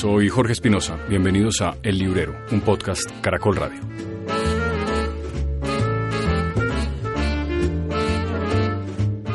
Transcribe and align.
Soy 0.00 0.28
Jorge 0.28 0.52
Espinosa. 0.52 0.96
Bienvenidos 1.08 1.60
a 1.60 1.76
El 1.82 1.98
Librero, 1.98 2.32
un 2.52 2.60
podcast 2.60 3.10
Caracol 3.20 3.56
Radio. 3.56 3.80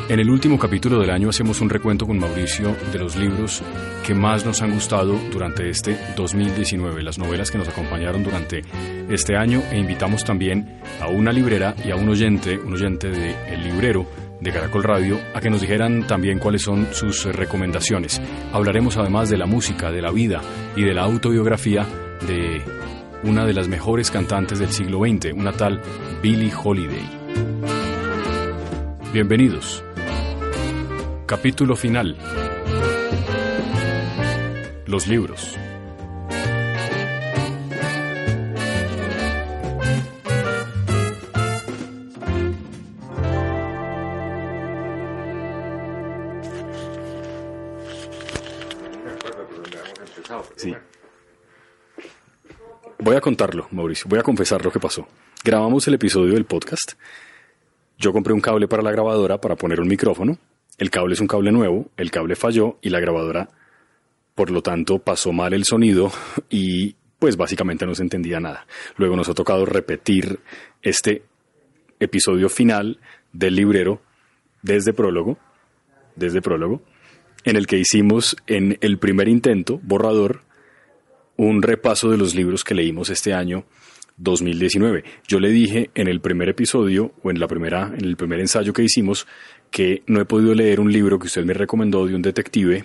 En 0.08 0.20
el 0.20 0.30
último 0.30 0.58
capítulo 0.58 1.00
del 1.00 1.10
año 1.10 1.28
hacemos 1.28 1.60
un 1.60 1.68
recuento 1.68 2.06
con 2.06 2.18
Mauricio 2.18 2.74
de 2.90 2.98
los 2.98 3.14
libros 3.14 3.62
que 4.06 4.14
más 4.14 4.46
nos 4.46 4.62
han 4.62 4.72
gustado 4.72 5.18
durante 5.30 5.68
este 5.68 5.98
2019, 6.16 7.02
las 7.02 7.18
novelas 7.18 7.50
que 7.50 7.58
nos 7.58 7.68
acompañaron 7.68 8.24
durante 8.24 8.62
este 9.10 9.36
año 9.36 9.62
e 9.70 9.76
invitamos 9.76 10.24
también 10.24 10.80
a 10.98 11.08
una 11.08 11.30
librera 11.30 11.74
y 11.84 11.90
a 11.90 11.96
un 11.96 12.08
oyente, 12.08 12.58
un 12.58 12.72
oyente 12.72 13.10
de 13.10 13.36
El 13.52 13.64
Librero 13.64 14.06
de 14.40 14.52
Caracol 14.52 14.82
Radio, 14.82 15.18
a 15.34 15.40
que 15.40 15.50
nos 15.50 15.60
dijeran 15.60 16.06
también 16.06 16.38
cuáles 16.38 16.62
son 16.62 16.88
sus 16.92 17.24
recomendaciones. 17.24 18.20
Hablaremos 18.52 18.96
además 18.96 19.30
de 19.30 19.38
la 19.38 19.46
música, 19.46 19.90
de 19.90 20.02
la 20.02 20.10
vida 20.10 20.40
y 20.76 20.82
de 20.82 20.94
la 20.94 21.02
autobiografía 21.02 21.86
de 22.26 22.62
una 23.24 23.46
de 23.46 23.54
las 23.54 23.68
mejores 23.68 24.10
cantantes 24.10 24.58
del 24.58 24.70
siglo 24.70 25.00
XX, 25.00 25.32
una 25.34 25.52
tal 25.52 25.80
Billie 26.22 26.52
Holiday. 26.54 27.08
Bienvenidos. 29.12 29.82
Capítulo 31.26 31.76
final. 31.76 32.16
Los 34.86 35.06
libros. 35.06 35.56
Sí. 50.56 50.74
Voy 52.98 53.16
a 53.16 53.20
contarlo, 53.20 53.68
Mauricio. 53.70 54.06
Voy 54.08 54.18
a 54.18 54.22
confesar 54.22 54.64
lo 54.64 54.70
que 54.70 54.80
pasó. 54.80 55.06
Grabamos 55.44 55.86
el 55.88 55.94
episodio 55.94 56.34
del 56.34 56.44
podcast. 56.44 56.92
Yo 57.98 58.12
compré 58.12 58.32
un 58.32 58.40
cable 58.40 58.66
para 58.68 58.82
la 58.82 58.90
grabadora 58.90 59.40
para 59.40 59.56
poner 59.56 59.80
un 59.80 59.88
micrófono. 59.88 60.38
El 60.78 60.90
cable 60.90 61.14
es 61.14 61.20
un 61.20 61.26
cable 61.26 61.52
nuevo, 61.52 61.90
el 61.96 62.10
cable 62.10 62.34
falló 62.34 62.78
y 62.82 62.90
la 62.90 62.98
grabadora, 62.98 63.48
por 64.34 64.50
lo 64.50 64.62
tanto, 64.62 64.98
pasó 64.98 65.32
mal 65.32 65.52
el 65.52 65.64
sonido 65.64 66.10
y 66.50 66.96
pues 67.18 67.36
básicamente 67.36 67.86
no 67.86 67.94
se 67.94 68.02
entendía 68.02 68.40
nada. 68.40 68.66
Luego 68.96 69.16
nos 69.16 69.28
ha 69.28 69.34
tocado 69.34 69.64
repetir 69.64 70.40
este 70.82 71.24
episodio 72.00 72.48
final 72.48 72.98
del 73.32 73.54
librero 73.54 74.02
desde 74.62 74.92
prólogo, 74.92 75.38
desde 76.16 76.42
prólogo, 76.42 76.82
en 77.44 77.56
el 77.56 77.66
que 77.66 77.78
hicimos 77.78 78.36
en 78.46 78.78
el 78.80 78.98
primer 78.98 79.28
intento, 79.28 79.80
borrador, 79.82 80.42
un 81.36 81.62
repaso 81.62 82.10
de 82.10 82.16
los 82.16 82.34
libros 82.34 82.64
que 82.64 82.74
leímos 82.74 83.10
este 83.10 83.34
año 83.34 83.64
2019. 84.16 85.04
Yo 85.26 85.40
le 85.40 85.50
dije 85.50 85.90
en 85.94 86.08
el 86.08 86.20
primer 86.20 86.48
episodio 86.48 87.12
o 87.22 87.30
en 87.30 87.40
la 87.40 87.48
primera 87.48 87.92
en 87.96 88.04
el 88.04 88.16
primer 88.16 88.40
ensayo 88.40 88.72
que 88.72 88.82
hicimos 88.82 89.26
que 89.70 90.02
no 90.06 90.20
he 90.20 90.24
podido 90.24 90.54
leer 90.54 90.80
un 90.80 90.92
libro 90.92 91.18
que 91.18 91.26
usted 91.26 91.44
me 91.44 91.52
recomendó 91.52 92.06
de 92.06 92.14
un 92.14 92.22
detective, 92.22 92.84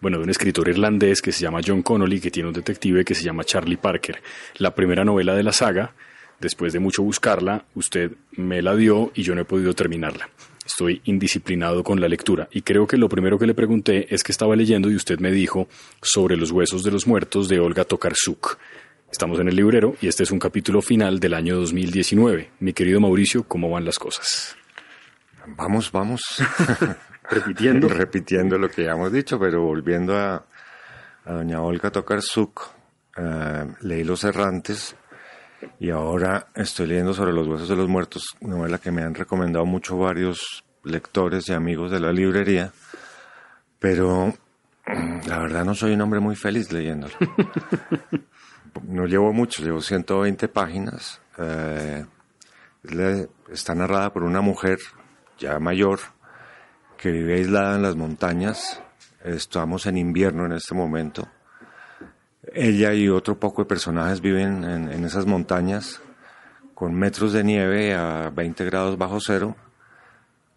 bueno, 0.00 0.16
de 0.18 0.24
un 0.24 0.30
escritor 0.30 0.68
irlandés 0.68 1.20
que 1.20 1.32
se 1.32 1.42
llama 1.42 1.60
John 1.64 1.82
Connolly, 1.82 2.20
que 2.20 2.30
tiene 2.30 2.48
un 2.48 2.54
detective 2.54 3.04
que 3.04 3.14
se 3.14 3.22
llama 3.22 3.44
Charlie 3.44 3.76
Parker. 3.76 4.22
La 4.56 4.74
primera 4.74 5.04
novela 5.04 5.34
de 5.34 5.42
la 5.42 5.52
saga, 5.52 5.94
después 6.40 6.72
de 6.72 6.80
mucho 6.80 7.02
buscarla, 7.02 7.66
usted 7.74 8.12
me 8.32 8.62
la 8.62 8.74
dio 8.74 9.12
y 9.14 9.22
yo 9.22 9.34
no 9.34 9.42
he 9.42 9.44
podido 9.44 9.74
terminarla. 9.74 10.30
Estoy 10.66 11.00
indisciplinado 11.04 11.84
con 11.84 12.00
la 12.00 12.08
lectura 12.08 12.48
y 12.50 12.62
creo 12.62 12.88
que 12.88 12.96
lo 12.96 13.08
primero 13.08 13.38
que 13.38 13.46
le 13.46 13.54
pregunté 13.54 14.12
es 14.12 14.24
que 14.24 14.32
estaba 14.32 14.56
leyendo 14.56 14.90
y 14.90 14.96
usted 14.96 15.20
me 15.20 15.30
dijo 15.30 15.68
sobre 16.02 16.36
los 16.36 16.50
huesos 16.50 16.82
de 16.82 16.90
los 16.90 17.06
muertos 17.06 17.48
de 17.48 17.60
Olga 17.60 17.84
Tokarczuk. 17.84 18.58
Estamos 19.08 19.38
en 19.38 19.46
el 19.46 19.54
librero 19.54 19.94
y 20.00 20.08
este 20.08 20.24
es 20.24 20.32
un 20.32 20.40
capítulo 20.40 20.82
final 20.82 21.20
del 21.20 21.34
año 21.34 21.54
2019. 21.54 22.50
Mi 22.58 22.72
querido 22.72 22.98
Mauricio, 22.98 23.44
¿cómo 23.44 23.70
van 23.70 23.84
las 23.84 24.00
cosas? 24.00 24.56
Vamos, 25.46 25.92
vamos. 25.92 26.20
Repitiendo. 27.30 27.88
Repitiendo 27.88 28.58
lo 28.58 28.68
que 28.68 28.82
ya 28.82 28.90
hemos 28.90 29.12
dicho, 29.12 29.38
pero 29.38 29.62
volviendo 29.62 30.16
a, 30.18 30.44
a 31.24 31.32
doña 31.32 31.62
Olga 31.62 31.92
Tokarczuk, 31.92 32.60
eh, 33.16 33.66
leí 33.82 34.02
Los 34.02 34.24
Errantes 34.24 34.96
y 35.78 35.90
ahora 35.90 36.48
estoy 36.54 36.86
leyendo 36.86 37.14
sobre 37.14 37.32
los 37.32 37.46
huesos 37.46 37.68
de 37.68 37.76
los 37.76 37.88
muertos, 37.88 38.36
novela 38.40 38.78
que 38.78 38.90
me 38.90 39.02
han 39.02 39.14
recomendado 39.14 39.66
mucho 39.66 39.96
varios 39.96 40.64
lectores 40.84 41.48
y 41.48 41.52
amigos 41.52 41.90
de 41.90 42.00
la 42.00 42.12
librería, 42.12 42.72
pero 43.78 44.34
mm, 44.86 45.28
la 45.28 45.38
verdad 45.38 45.64
no 45.64 45.74
soy 45.74 45.92
un 45.92 46.00
hombre 46.00 46.20
muy 46.20 46.36
feliz 46.36 46.72
leyéndolo. 46.72 47.14
no 48.88 49.06
llevo 49.06 49.32
mucho, 49.32 49.62
llevo 49.62 49.80
120 49.80 50.48
páginas. 50.48 51.20
Eh, 51.38 52.06
está 53.50 53.74
narrada 53.74 54.12
por 54.12 54.22
una 54.22 54.40
mujer 54.40 54.78
ya 55.38 55.58
mayor 55.58 55.98
que 56.96 57.10
vive 57.10 57.34
aislada 57.34 57.76
en 57.76 57.82
las 57.82 57.96
montañas. 57.96 58.80
Estamos 59.24 59.86
en 59.86 59.98
invierno 59.98 60.46
en 60.46 60.52
este 60.52 60.74
momento. 60.74 61.28
Ella 62.54 62.94
y 62.94 63.08
otro 63.08 63.38
poco 63.38 63.62
de 63.62 63.68
personajes 63.68 64.20
viven 64.20 64.64
en, 64.64 65.04
esas 65.04 65.26
montañas 65.26 66.00
con 66.74 66.94
metros 66.94 67.32
de 67.32 67.42
nieve 67.42 67.94
a 67.94 68.30
20 68.30 68.64
grados 68.64 68.98
bajo 68.98 69.18
cero. 69.20 69.56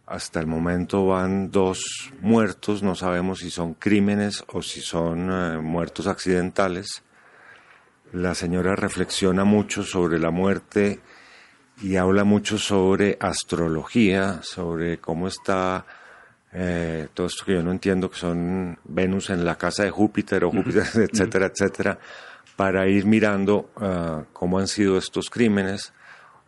Hasta 0.05 0.39
el 0.39 0.47
momento 0.47 1.05
van 1.07 1.51
dos 1.51 2.11
muertos, 2.21 2.83
no 2.83 2.95
sabemos 2.95 3.39
si 3.39 3.49
son 3.49 3.73
crímenes 3.73 4.43
o 4.47 4.61
si 4.61 4.81
son 4.81 5.29
eh, 5.31 5.57
muertos 5.59 6.07
accidentales. 6.07 7.03
La 8.11 8.33
señora 8.33 8.75
reflexiona 8.75 9.43
mucho 9.43 9.83
sobre 9.83 10.19
la 10.19 10.31
muerte 10.31 10.99
y 11.81 11.95
habla 11.95 12.23
mucho 12.23 12.57
sobre 12.57 13.17
astrología, 13.19 14.41
sobre 14.41 14.97
cómo 14.97 15.27
está 15.27 15.85
eh, 16.51 17.07
todo 17.13 17.27
esto 17.27 17.45
que 17.45 17.53
yo 17.53 17.63
no 17.63 17.71
entiendo, 17.71 18.09
que 18.09 18.17
son 18.17 18.77
Venus 18.83 19.29
en 19.29 19.45
la 19.45 19.57
casa 19.57 19.83
de 19.83 19.91
Júpiter 19.91 20.43
o 20.43 20.51
Júpiter, 20.51 20.83
etcétera, 21.11 21.47
etcétera, 21.47 21.99
para 22.55 22.87
ir 22.87 23.05
mirando 23.05 23.69
uh, 23.77 24.25
cómo 24.33 24.59
han 24.59 24.67
sido 24.67 24.97
estos 24.97 25.29
crímenes. 25.29 25.93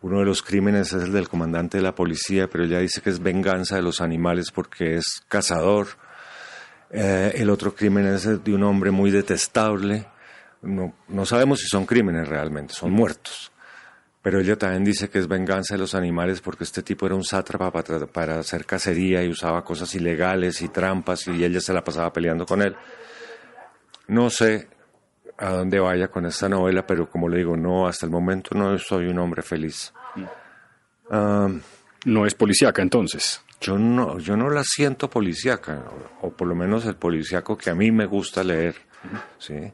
Uno 0.02 0.18
de 0.18 0.24
los 0.24 0.42
crímenes 0.42 0.92
es 0.92 1.04
el 1.04 1.12
del 1.12 1.28
comandante 1.28 1.78
de 1.78 1.84
la 1.84 1.94
policía, 1.94 2.48
pero 2.50 2.64
ella 2.64 2.80
dice 2.80 3.00
que 3.00 3.10
es 3.10 3.20
venganza 3.20 3.76
de 3.76 3.82
los 3.82 4.00
animales 4.00 4.50
porque 4.50 4.96
es 4.96 5.22
cazador. 5.28 5.86
Eh, 6.90 7.34
el 7.36 7.48
otro 7.48 7.74
crimen 7.74 8.06
es 8.06 8.26
el 8.26 8.42
de 8.42 8.52
un 8.52 8.64
hombre 8.64 8.90
muy 8.90 9.12
detestable. 9.12 10.06
No, 10.60 10.92
no 11.08 11.24
sabemos 11.24 11.60
si 11.60 11.68
son 11.68 11.86
crímenes 11.86 12.28
realmente, 12.28 12.74
son 12.74 12.90
muertos. 12.90 13.51
Pero 14.22 14.38
ella 14.38 14.56
también 14.56 14.84
dice 14.84 15.10
que 15.10 15.18
es 15.18 15.26
venganza 15.26 15.74
de 15.74 15.80
los 15.80 15.96
animales 15.96 16.40
porque 16.40 16.62
este 16.62 16.82
tipo 16.82 17.06
era 17.06 17.16
un 17.16 17.24
sátrapa 17.24 17.72
para, 17.72 18.06
para, 18.06 18.38
hacer 18.38 18.64
cacería 18.64 19.24
y 19.24 19.28
usaba 19.28 19.64
cosas 19.64 19.92
ilegales 19.96 20.62
y 20.62 20.68
trampas 20.68 21.26
y 21.26 21.44
ella 21.44 21.60
se 21.60 21.72
la 21.72 21.82
pasaba 21.82 22.12
peleando 22.12 22.46
con 22.46 22.62
él. 22.62 22.76
No 24.06 24.30
sé 24.30 24.68
a 25.38 25.50
dónde 25.50 25.80
vaya 25.80 26.06
con 26.06 26.24
esta 26.26 26.48
novela, 26.48 26.86
pero 26.86 27.10
como 27.10 27.28
le 27.28 27.38
digo, 27.38 27.56
no, 27.56 27.88
hasta 27.88 28.06
el 28.06 28.12
momento 28.12 28.56
no 28.56 28.78
soy 28.78 29.06
un 29.06 29.18
hombre 29.18 29.42
feliz. 29.42 29.92
Um, 31.10 31.60
no 32.04 32.24
es 32.24 32.34
policíaca 32.34 32.80
entonces. 32.80 33.42
Yo 33.60 33.76
no, 33.76 34.18
yo 34.18 34.36
no 34.36 34.50
la 34.50 34.62
siento 34.64 35.10
policíaca, 35.10 35.84
o, 36.20 36.28
o 36.28 36.30
por 36.32 36.46
lo 36.46 36.54
menos 36.54 36.86
el 36.86 36.94
policíaco 36.94 37.58
que 37.58 37.70
a 37.70 37.74
mí 37.74 37.90
me 37.90 38.06
gusta 38.06 38.44
leer. 38.44 38.76
¿sí? 39.38 39.72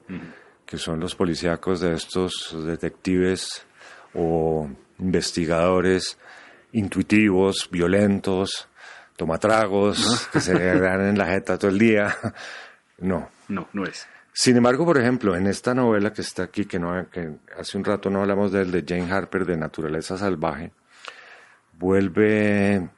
Que 0.64 0.78
son 0.78 1.00
los 1.00 1.14
policíacos 1.14 1.80
de 1.80 1.94
estos 1.94 2.56
detectives 2.66 3.66
o 4.14 4.68
investigadores 4.98 6.18
intuitivos, 6.72 7.68
violentos, 7.70 8.68
tomatragos, 9.16 10.06
¿No? 10.06 10.32
que 10.32 10.40
se 10.40 10.54
dan 10.54 11.08
en 11.08 11.18
la 11.18 11.26
jeta 11.26 11.58
todo 11.58 11.70
el 11.70 11.78
día. 11.78 12.16
No. 13.00 13.30
No, 13.46 13.68
no 13.74 13.84
es. 13.84 14.08
Sin 14.32 14.56
embargo, 14.56 14.84
por 14.84 14.98
ejemplo, 14.98 15.36
en 15.36 15.46
esta 15.46 15.72
novela 15.72 16.12
que 16.12 16.22
está 16.22 16.42
aquí, 16.42 16.64
que, 16.64 16.80
no, 16.80 17.08
que 17.10 17.36
hace 17.56 17.78
un 17.78 17.84
rato 17.84 18.10
no 18.10 18.22
hablamos 18.22 18.50
de 18.50 18.62
él, 18.62 18.72
de 18.72 18.84
Jane 18.84 19.08
Harper, 19.08 19.46
de 19.46 19.56
Naturaleza 19.56 20.18
Salvaje, 20.18 20.72
vuelve 21.78 22.88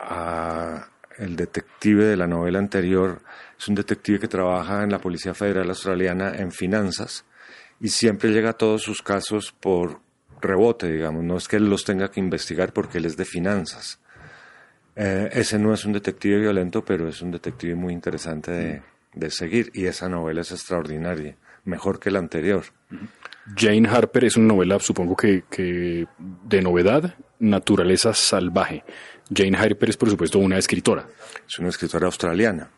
a 0.00 0.88
el 1.18 1.36
detective 1.36 2.04
de 2.04 2.16
la 2.16 2.26
novela 2.26 2.58
anterior, 2.58 3.22
es 3.58 3.68
un 3.68 3.74
detective 3.74 4.20
que 4.20 4.28
trabaja 4.28 4.82
en 4.82 4.90
la 4.90 4.98
Policía 4.98 5.34
Federal 5.34 5.68
Australiana 5.68 6.34
en 6.34 6.52
finanzas 6.52 7.24
y 7.80 7.88
siempre 7.88 8.30
llega 8.30 8.50
a 8.50 8.58
todos 8.58 8.82
sus 8.82 9.02
casos 9.02 9.52
por 9.52 10.00
rebote, 10.40 10.90
digamos, 10.90 11.24
no 11.24 11.36
es 11.36 11.48
que 11.48 11.56
él 11.56 11.68
los 11.68 11.84
tenga 11.84 12.10
que 12.10 12.20
investigar 12.20 12.72
porque 12.72 12.98
él 12.98 13.06
es 13.06 13.16
de 13.16 13.24
finanzas. 13.24 14.00
Eh, 14.94 15.28
ese 15.32 15.58
no 15.58 15.74
es 15.74 15.84
un 15.84 15.92
detective 15.92 16.40
violento, 16.40 16.84
pero 16.84 17.08
es 17.08 17.20
un 17.20 17.30
detective 17.30 17.74
muy 17.74 17.92
interesante 17.92 18.50
de, 18.50 18.82
de, 19.14 19.30
seguir 19.30 19.70
y 19.74 19.86
esa 19.86 20.08
novela 20.08 20.40
es 20.40 20.52
extraordinaria, 20.52 21.36
mejor 21.64 22.00
que 22.00 22.10
la 22.10 22.18
anterior. 22.18 22.64
Jane 23.54 23.88
Harper 23.88 24.24
es 24.24 24.36
una 24.36 24.54
novela, 24.54 24.78
supongo 24.78 25.14
que, 25.14 25.44
que 25.50 26.06
de 26.18 26.62
novedad, 26.62 27.14
naturaleza 27.38 28.14
salvaje. 28.14 28.84
Jane 29.34 29.56
Harper 29.56 29.90
es, 29.90 29.96
por 29.96 30.08
supuesto, 30.08 30.38
una 30.38 30.58
escritora. 30.58 31.06
Es 31.46 31.58
una 31.58 31.68
escritora 31.68 32.06
australiana. 32.06 32.70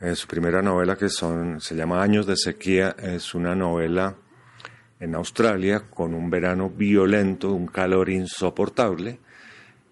Eh, 0.00 0.14
su 0.14 0.28
primera 0.28 0.62
novela, 0.62 0.96
que 0.96 1.08
son, 1.08 1.60
se 1.60 1.74
llama 1.74 2.02
Años 2.02 2.26
de 2.26 2.36
Sequía, 2.36 2.94
es 2.98 3.34
una 3.34 3.54
novela 3.54 4.14
en 5.00 5.14
Australia 5.14 5.84
con 5.88 6.14
un 6.14 6.30
verano 6.30 6.70
violento, 6.70 7.52
un 7.52 7.66
calor 7.66 8.08
insoportable. 8.08 9.18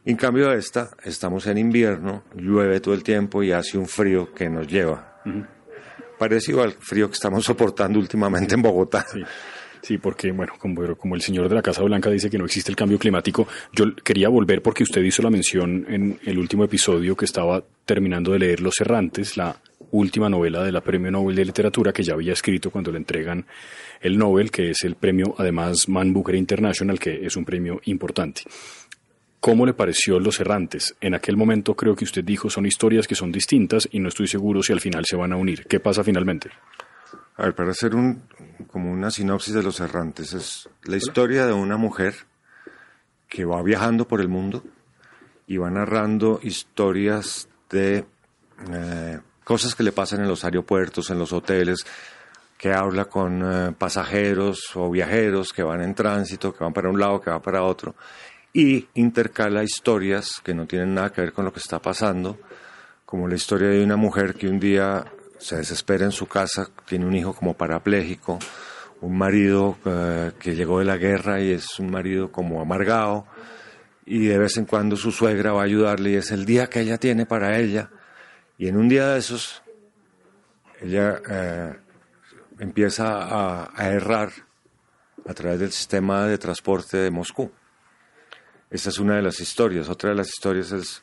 En 0.05 0.17
cambio 0.17 0.53
esta, 0.53 0.91
estamos 1.05 1.47
en 1.47 1.59
invierno, 1.59 2.25
llueve 2.35 2.81
todo 2.81 2.95
el 2.95 3.03
tiempo 3.03 3.43
y 3.43 3.53
hace 3.53 3.77
un 3.77 3.87
frío 3.87 4.33
que 4.33 4.49
nos 4.49 4.67
lleva. 4.69 5.21
Parecido 6.19 6.63
al 6.63 6.73
frío 6.73 7.09
que 7.09 7.15
estamos 7.15 7.45
soportando 7.45 7.99
últimamente 7.99 8.55
en 8.55 8.63
Bogotá. 8.63 9.05
Sí. 9.83 9.99
porque, 9.99 10.33
bueno, 10.33 10.55
como, 10.59 10.97
como, 10.97 11.15
el 11.15 11.23
señor 11.23 11.49
de 11.49 11.55
la 11.55 11.63
Casa 11.63 11.83
Blanca 11.83 12.11
dice 12.11 12.31
que 12.31 12.39
no 12.39 12.45
existe 12.45 12.73
el 12.73 12.77
cambio 12.77 12.99
climático, 12.99 13.47
yo 13.73 13.95
quería 13.97 14.29
volver 14.29 14.61
porque 14.61 14.83
usted 14.83 15.03
hizo 15.03 15.23
la 15.23 15.31
mención 15.31 15.87
en 15.89 16.19
el 16.25 16.39
último 16.39 16.65
episodio 16.65 17.17
que 17.17 17.25
estaba 17.25 17.63
terminando 17.85 18.33
de 18.33 18.41
leer 18.41 18.61
Los 18.61 18.81
Errantes, 18.81 19.37
la 19.37 19.57
última 19.91 20.29
novela 20.29 20.63
de 20.63 20.73
la 20.73 20.81
Premio 20.81 21.11
Nobel 21.11 21.37
de 21.37 21.45
Literatura 21.45 21.93
que 21.93 22.03
ya 22.03 22.15
había 22.15 22.33
escrito 22.33 22.71
cuando 22.71 22.91
le 22.91 22.99
entregan 22.99 23.47
el 24.01 24.19
Nobel, 24.19 24.51
que 24.51 24.71
es 24.71 24.85
el 24.85 24.97
premio 24.97 25.35
además 25.39 25.89
Man 25.89 26.13
Booker 26.13 26.35
International, 26.35 26.99
que 26.99 27.25
es 27.25 27.37
un 27.37 27.45
premio 27.45 27.81
importante. 27.85 28.43
¿Cómo 29.41 29.65
le 29.65 29.75
pareció 29.75 30.19
Los 30.19 30.41
Errantes? 30.41 30.97
En 31.01 31.15
aquel 31.15 31.37
momento 31.37 31.75
creo 31.75 31.95
que 31.95 32.05
usted 32.05 32.25
dijo 32.25 32.51
son 32.51 32.67
historias 32.67 33.07
que 33.07 33.15
son 33.15 33.31
distintas 33.31 33.89
y 33.93 34.01
no 34.01 34.09
estoy 34.09 34.27
seguro 34.27 34.63
si 34.63 34.73
al 34.73 34.81
final 34.81 35.05
se 35.07 35.17
van 35.17 35.33
a 35.33 35.37
unir. 35.37 35.67
¿Qué 35.67 35.79
pasa 35.79 36.03
finalmente? 36.03 36.51
A 37.37 37.45
ver, 37.45 37.55
para 37.55 37.71
hacer 37.71 37.95
un, 37.95 38.23
como 38.67 38.91
una 38.91 39.11
sinopsis 39.11 39.55
de 39.55 39.63
Los 39.63 39.81
Errantes, 39.81 40.33
es 40.33 40.69
la 40.85 40.97
historia 40.97 41.47
de 41.47 41.53
una 41.53 41.77
mujer 41.77 42.15
que 43.29 43.45
va 43.45 43.63
viajando 43.63 44.09
por 44.09 44.21
el 44.21 44.29
mundo 44.29 44.65
y 45.47 45.59
va 45.59 45.71
narrando 45.71 46.41
historias 46.43 47.49
de 47.71 48.05
eh, 48.73 49.21
cosas 49.47 49.77
que 49.77 49.85
le 49.85 49.93
pasan 49.93 50.23
en 50.23 50.29
los 50.29 50.45
aeropuertos, 50.45 51.09
en 51.11 51.21
los 51.21 51.33
hoteles, 51.33 51.87
que 52.59 52.73
habla 52.73 53.05
con 53.05 53.43
eh, 53.45 53.73
pasajeros 53.79 54.75
o 54.75 54.91
viajeros 54.91 55.53
que 55.53 55.63
van 55.63 55.83
en 55.83 55.95
tránsito, 55.95 56.53
que 56.53 56.65
van 56.65 56.73
para 56.73 56.91
un 56.91 56.99
lado, 56.99 57.21
que 57.21 57.31
van 57.31 57.41
para 57.41 57.63
otro, 57.63 57.95
y 58.53 58.89
intercala 58.95 59.63
historias 59.63 60.41
que 60.43 60.53
no 60.53 60.67
tienen 60.67 60.95
nada 60.95 61.13
que 61.13 61.21
ver 61.21 61.33
con 61.33 61.45
lo 61.45 61.53
que 61.53 61.61
está 61.61 61.79
pasando, 61.79 62.41
como 63.05 63.29
la 63.29 63.37
historia 63.37 63.69
de 63.69 63.85
una 63.85 63.95
mujer 63.95 64.35
que 64.35 64.49
un 64.49 64.59
día 64.59 65.05
se 65.39 65.59
desespera 65.59 66.05
en 66.05 66.13
su 66.13 66.27
casa, 66.27 66.69
tiene 66.85 67.07
un 67.07 67.15
hijo 67.15 67.33
como 67.33 67.55
parapléjico, 67.55 68.41
un 69.01 69.17
marido 69.17 69.77
eh, 69.85 70.33
que 70.41 70.57
llegó 70.57 70.81
de 70.81 70.87
la 70.87 70.97
guerra 70.97 71.41
y 71.41 71.53
es 71.53 71.79
un 71.79 71.93
marido 71.93 72.33
como 72.33 72.61
amargado, 72.61 73.27
y 74.05 74.27
de 74.27 74.39
vez 74.39 74.57
en 74.57 74.65
cuando 74.65 74.97
su 74.97 75.13
suegra 75.13 75.53
va 75.53 75.61
a 75.61 75.67
ayudarle 75.67 76.11
y 76.11 76.17
es 76.17 76.33
el 76.33 76.45
día 76.45 76.67
que 76.67 76.81
ella 76.81 76.99
tiene 76.99 77.27
para 77.27 77.57
ella 77.61 77.91
y 78.59 78.69
en 78.69 78.77
un 78.77 78.89
día 78.89 79.09
de 79.09 79.19
esos, 79.19 79.63
ella 80.81 81.21
eh, 81.29 81.75
empieza 82.59 83.67
a, 83.75 83.89
errar 83.93 84.31
a 85.27 85.35
través 85.35 85.61
del 85.61 85.73
sistema 85.73 86.27
de 86.27 86.39
transporte 86.39 86.97
de 86.97 87.11
Moscú. 87.11 87.51
Esa 88.71 88.89
es 88.89 88.99
una 88.99 89.17
de 89.17 89.23
las 89.23 89.41
historias. 89.41 89.89
Otra 89.89 90.11
de 90.11 90.17
las 90.17 90.29
historias 90.29 90.73
es 90.73 91.03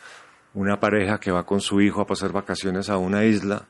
una 0.54 0.80
pareja 0.80 1.20
que 1.20 1.32
va 1.32 1.46
con 1.46 1.62
su 1.62 1.80
hijo 1.82 2.02
a 2.02 2.08
pasar 2.08 2.32
vacaciones 2.32 2.90
a 2.90 2.98
una 2.98 3.24
isla. 3.24 3.68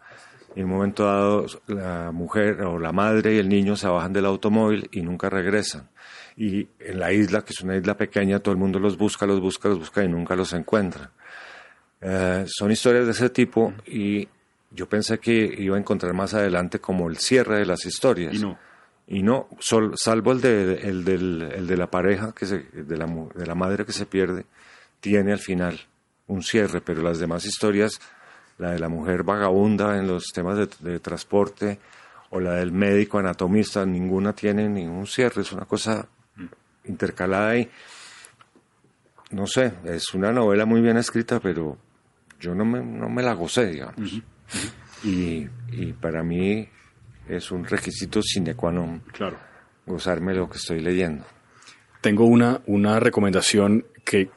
Y 0.55 0.59
en 0.59 0.65
un 0.65 0.71
momento 0.71 1.05
dado, 1.05 1.45
la 1.67 2.11
mujer 2.11 2.61
o 2.61 2.79
la 2.79 2.91
madre 2.91 3.35
y 3.35 3.39
el 3.39 3.49
niño 3.49 3.75
se 3.75 3.87
bajan 3.87 4.13
del 4.13 4.25
automóvil 4.25 4.89
y 4.91 5.01
nunca 5.01 5.29
regresan. 5.29 5.89
Y 6.37 6.67
en 6.79 6.99
la 6.99 7.11
isla, 7.11 7.43
que 7.43 7.51
es 7.51 7.61
una 7.61 7.75
isla 7.75 7.97
pequeña, 7.97 8.39
todo 8.39 8.53
el 8.53 8.59
mundo 8.59 8.79
los 8.79 8.97
busca, 8.97 9.25
los 9.25 9.41
busca, 9.41 9.69
los 9.69 9.79
busca 9.79 10.03
y 10.03 10.07
nunca 10.07 10.35
los 10.35 10.53
encuentra. 10.53 11.11
Eh, 12.05 12.43
son 12.47 12.69
historias 12.69 13.05
de 13.05 13.11
ese 13.11 13.29
tipo 13.29 13.73
y 13.87 14.27
yo 14.71 14.89
pensé 14.89 15.19
que 15.19 15.31
iba 15.31 15.77
a 15.77 15.79
encontrar 15.79 16.13
más 16.13 16.33
adelante 16.33 16.79
como 16.79 17.09
el 17.09 17.17
cierre 17.17 17.59
de 17.59 17.65
las 17.65 17.85
historias. 17.85 18.33
Y 18.33 18.39
no. 18.39 18.57
Y 19.05 19.21
no, 19.21 19.49
salvo 19.95 20.31
el 20.31 20.41
de, 20.41 20.73
el, 20.75 21.03
del, 21.03 21.41
el 21.53 21.67
de 21.67 21.77
la 21.77 21.87
pareja, 21.87 22.33
que 22.33 22.45
se, 22.45 22.59
de, 22.59 22.97
la, 22.97 23.05
de 23.05 23.45
la 23.45 23.53
madre 23.53 23.85
que 23.85 23.91
se 23.91 24.05
pierde, 24.05 24.45
tiene 25.01 25.33
al 25.33 25.39
final 25.39 25.79
un 26.27 26.41
cierre, 26.41 26.79
pero 26.79 27.01
las 27.01 27.19
demás 27.19 27.45
historias, 27.45 27.99
la 28.57 28.71
de 28.71 28.79
la 28.79 28.87
mujer 28.87 29.23
vagabunda 29.23 29.97
en 29.97 30.07
los 30.07 30.31
temas 30.33 30.57
de, 30.57 30.69
de 30.79 30.99
transporte 30.99 31.79
o 32.29 32.39
la 32.39 32.53
del 32.53 32.71
médico 32.71 33.19
anatomista, 33.19 33.85
ninguna 33.85 34.33
tiene 34.33 34.69
ningún 34.69 35.05
cierre, 35.05 35.41
es 35.41 35.51
una 35.51 35.65
cosa 35.65 36.07
intercalada 36.85 37.57
y 37.57 37.69
no 39.31 39.47
sé, 39.47 39.73
es 39.83 40.13
una 40.13 40.31
novela 40.31 40.65
muy 40.65 40.81
bien 40.81 40.97
escrita, 40.97 41.39
pero 41.39 41.77
yo 42.43 42.53
no 42.53 42.65
me, 42.65 42.83
no 42.83 43.07
me 43.07 43.23
la 43.23 43.33
gocé, 43.33 43.67
digamos. 43.67 44.21
Y, 45.05 45.47
y, 45.71 45.93
para 45.93 46.23
mí 46.23 46.67
es 47.27 47.51
un 47.51 47.63
requisito 47.63 48.21
sine 48.21 48.53
qua 48.53 48.71
non 48.71 48.99
claro. 49.11 49.39
gozarme 49.85 50.35
lo 50.35 50.49
que 50.49 50.57
estoy 50.57 50.81
leyendo. 50.81 51.23
Tengo 52.01 52.25
una, 52.25 52.59
una 52.67 52.99
recomendación 52.99 53.85
que 54.03 54.29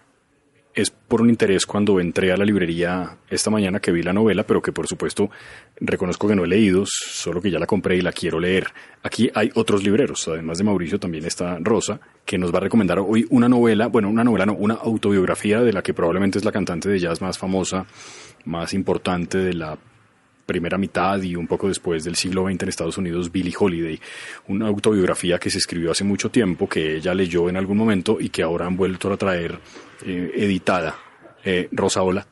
es 0.77 0.91
por 0.91 1.23
un 1.23 1.31
interés 1.31 1.65
cuando 1.65 1.99
entré 1.99 2.31
a 2.31 2.37
la 2.37 2.45
librería 2.45 3.17
esta 3.31 3.51
mañana 3.51 3.81
que 3.81 3.91
vi 3.91 4.03
la 4.03 4.13
novela, 4.13 4.45
pero 4.45 4.61
que 4.61 4.73
por 4.73 4.87
supuesto 4.87 5.31
reconozco 5.81 6.29
que 6.29 6.37
no 6.37 6.45
he 6.45 6.47
leído, 6.47 6.85
solo 6.87 7.41
que 7.41 7.51
ya 7.51 7.59
la 7.59 7.67
compré 7.67 7.97
y 7.97 8.03
la 8.03 8.13
quiero 8.13 8.39
leer. 8.39 8.69
Aquí 9.03 9.31
hay 9.35 9.51
otros 9.55 9.83
libreros, 9.83 10.29
además 10.29 10.59
de 10.59 10.65
Mauricio 10.65 11.01
también 11.01 11.25
está 11.25 11.59
Rosa, 11.61 11.99
que 12.27 12.37
nos 12.37 12.53
va 12.53 12.59
a 12.59 12.61
recomendar 12.61 12.99
hoy 12.99 13.27
una 13.31 13.49
novela, 13.49 13.87
bueno, 13.87 14.11
una 14.11 14.23
novela 14.23 14.45
no, 14.45 14.53
una 14.53 14.75
autobiografía 14.75 15.63
de 15.63 15.73
la 15.73 15.83
que 15.83 15.95
probablemente 15.95 16.39
es 16.39 16.45
la 16.45 16.53
cantante 16.53 16.91
de 16.91 16.99
jazz 16.99 17.23
más 17.23 17.39
famosa, 17.39 17.87
más 18.45 18.75
importante 18.75 19.39
de 19.39 19.55
la 19.55 19.79
primera 20.47 20.79
mitad 20.79 21.21
y 21.21 21.35
un 21.37 21.47
poco 21.47 21.69
después 21.69 22.05
del 22.05 22.15
siglo 22.15 22.47
XX 22.47 22.63
en 22.63 22.69
Estados 22.69 22.97
Unidos, 22.97 23.33
Billie 23.33 23.55
Holiday, 23.59 24.01
una 24.49 24.69
autobiografía 24.69 25.39
que 25.39 25.51
se 25.51 25.59
escribió 25.59 25.91
hace 25.91 26.05
mucho 26.05 26.31
tiempo, 26.31 26.69
que 26.69 26.97
ella 26.97 27.13
leyó 27.13 27.49
en 27.49 27.57
algún 27.57 27.77
momento 27.77 28.19
y 28.21 28.29
que 28.29 28.43
ahora 28.43 28.67
han 28.67 28.77
vuelto 28.77 29.13
a 29.13 29.17
traer 29.17 29.59
eh, 30.05 30.31
editada. 30.37 30.97
Eh, 31.45 31.69
Rosa, 31.73 32.03
hola. 32.03 32.27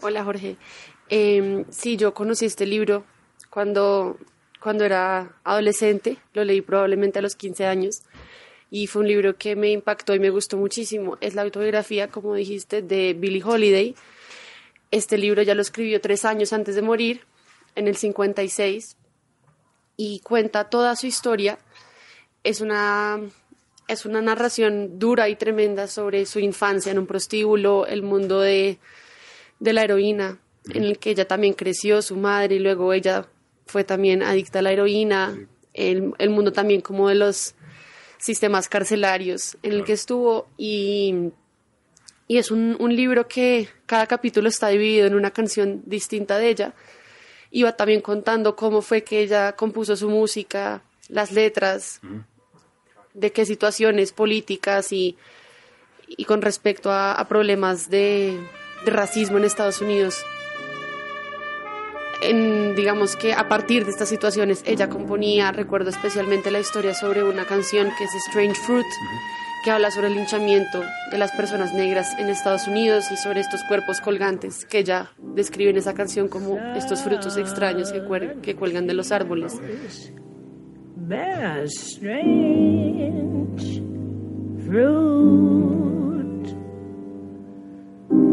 Hola, 0.00 0.24
Jorge. 0.24 0.56
Eh, 1.10 1.64
sí, 1.68 1.96
yo 1.96 2.14
conocí 2.14 2.46
este 2.46 2.66
libro 2.66 3.04
cuando, 3.50 4.18
cuando 4.60 4.84
era 4.84 5.36
adolescente, 5.44 6.16
lo 6.32 6.44
leí 6.44 6.62
probablemente 6.62 7.18
a 7.18 7.22
los 7.22 7.36
15 7.36 7.66
años 7.66 8.02
y 8.70 8.86
fue 8.86 9.02
un 9.02 9.08
libro 9.08 9.36
que 9.36 9.56
me 9.56 9.70
impactó 9.70 10.14
y 10.14 10.20
me 10.20 10.30
gustó 10.30 10.56
muchísimo. 10.56 11.18
Es 11.20 11.34
la 11.34 11.42
autobiografía, 11.42 12.08
como 12.08 12.34
dijiste, 12.34 12.82
de 12.82 13.14
Billie 13.14 13.42
Holiday 13.44 13.94
este 14.90 15.18
libro 15.18 15.42
ya 15.42 15.54
lo 15.54 15.62
escribió 15.62 16.00
tres 16.00 16.24
años 16.24 16.52
antes 16.52 16.74
de 16.74 16.82
morir, 16.82 17.22
en 17.76 17.86
el 17.86 17.96
56, 17.96 18.96
y 19.96 20.20
cuenta 20.20 20.68
toda 20.68 20.96
su 20.96 21.06
historia. 21.06 21.58
Es 22.42 22.60
una, 22.60 23.20
es 23.86 24.06
una 24.06 24.20
narración 24.20 24.98
dura 24.98 25.28
y 25.28 25.36
tremenda 25.36 25.86
sobre 25.86 26.26
su 26.26 26.40
infancia 26.40 26.90
en 26.90 26.98
un 26.98 27.06
prostíbulo, 27.06 27.86
el 27.86 28.02
mundo 28.02 28.40
de, 28.40 28.78
la 29.60 29.84
heroína, 29.84 30.38
en 30.72 30.84
el 30.84 30.98
que 30.98 31.10
ella 31.10 31.28
también 31.28 31.54
creció, 31.54 32.02
su 32.02 32.16
madre, 32.16 32.56
y 32.56 32.60
luego 32.60 32.92
ella 32.92 33.26
fue 33.66 33.84
también 33.84 34.22
adicta 34.22 34.58
a 34.58 34.62
la 34.62 34.72
heroína, 34.72 35.38
el, 35.74 36.12
el 36.18 36.30
mundo 36.30 36.52
también 36.52 36.80
como 36.80 37.08
de 37.08 37.14
los 37.14 37.54
sistemas 38.18 38.68
carcelarios 38.68 39.56
en 39.62 39.72
el 39.72 39.84
que 39.84 39.94
estuvo 39.94 40.46
y 40.58 41.30
y 42.30 42.38
es 42.38 42.52
un, 42.52 42.76
libro 42.94 43.26
que 43.26 43.68
cada 43.86 44.06
capítulo 44.06 44.48
está 44.48 44.68
dividido 44.68 45.04
en 45.04 45.16
una 45.16 45.32
canción 45.32 45.82
distinta 45.84 46.38
de 46.38 46.48
ella. 46.48 46.74
Iba 47.50 47.72
también 47.72 48.02
contando 48.02 48.54
cómo 48.54 48.82
fue 48.82 49.02
que 49.02 49.18
ella 49.18 49.56
compuso 49.56 49.96
su 49.96 50.08
música, 50.08 50.80
las 51.08 51.32
letras, 51.32 52.00
de 53.14 53.32
qué 53.32 53.44
situaciones 53.44 54.12
políticas 54.12 54.92
y, 54.92 55.16
y 56.06 56.24
con 56.24 56.40
respecto 56.40 56.92
a, 56.92 57.26
problemas 57.28 57.90
de, 57.90 58.38
racismo 58.86 59.38
en 59.38 59.44
Estados 59.44 59.80
Unidos. 59.80 60.24
En, 62.22 62.76
digamos 62.76 63.16
que 63.16 63.32
a 63.32 63.48
partir 63.48 63.84
de 63.84 63.90
estas 63.90 64.08
situaciones 64.08 64.62
ella 64.66 64.88
componía, 64.88 65.50
recuerdo 65.50 65.90
especialmente 65.90 66.52
la 66.52 66.60
historia 66.60 66.94
sobre 66.94 67.24
una 67.24 67.44
canción 67.44 67.90
que 67.98 68.04
es 68.04 68.14
Strange 68.14 68.54
Fruit, 68.54 68.86
que 69.64 69.70
habla 69.70 69.90
sobre 69.90 70.08
el 70.08 70.14
linchamiento 70.14 70.82
de 71.10 71.18
las 71.18 71.32
personas 71.32 71.74
negras 71.74 72.18
en 72.18 72.28
Estados 72.28 72.66
Unidos 72.66 73.10
y 73.12 73.16
sobre 73.16 73.40
estos 73.40 73.62
cuerpos 73.64 74.00
colgantes 74.00 74.64
que 74.64 74.78
ella 74.78 75.10
describe 75.18 75.70
en 75.70 75.76
esa 75.76 75.94
canción 75.94 76.28
como 76.28 76.58
estos 76.74 77.02
frutos 77.02 77.36
extraños 77.36 77.92
que, 77.92 78.54
cuelgan 78.56 78.86
de 78.86 78.94
los 78.94 79.12
árboles. 79.12 79.60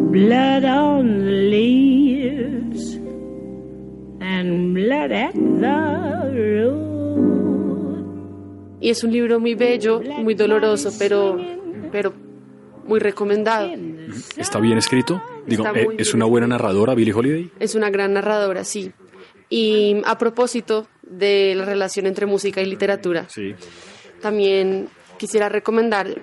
blood 0.09 0.65
on 0.65 1.25
the 1.25 1.31
leaves 1.51 2.95
and 4.19 4.73
blood 4.73 5.11
at 5.11 5.33
the 5.33 6.31
road. 6.33 6.86
Y 8.79 8.89
es 8.89 9.03
un 9.03 9.11
libro 9.11 9.39
muy 9.39 9.55
bello, 9.55 10.01
muy 10.01 10.33
doloroso, 10.35 10.91
pero, 10.99 11.39
pero 11.91 12.13
muy 12.85 12.99
recomendado. 12.99 13.69
¿Está 14.37 14.59
bien 14.59 14.77
escrito? 14.77 15.21
Digo, 15.45 15.65
eh, 15.73 15.87
¿es 15.97 16.13
una 16.13 16.25
buena 16.25 16.47
narradora, 16.47 16.93
Billie 16.93 17.13
Holiday? 17.13 17.51
Es 17.59 17.75
una 17.75 17.89
gran 17.89 18.13
narradora, 18.13 18.63
sí. 18.63 18.91
Y 19.49 20.01
a 20.05 20.17
propósito 20.17 20.87
de 21.01 21.55
la 21.55 21.65
relación 21.65 22.05
entre 22.05 22.25
música 22.25 22.61
y 22.61 22.65
literatura, 22.65 23.27
Sí. 23.29 23.55
también 24.21 24.89
quisiera 25.17 25.49
recomendar, 25.49 26.21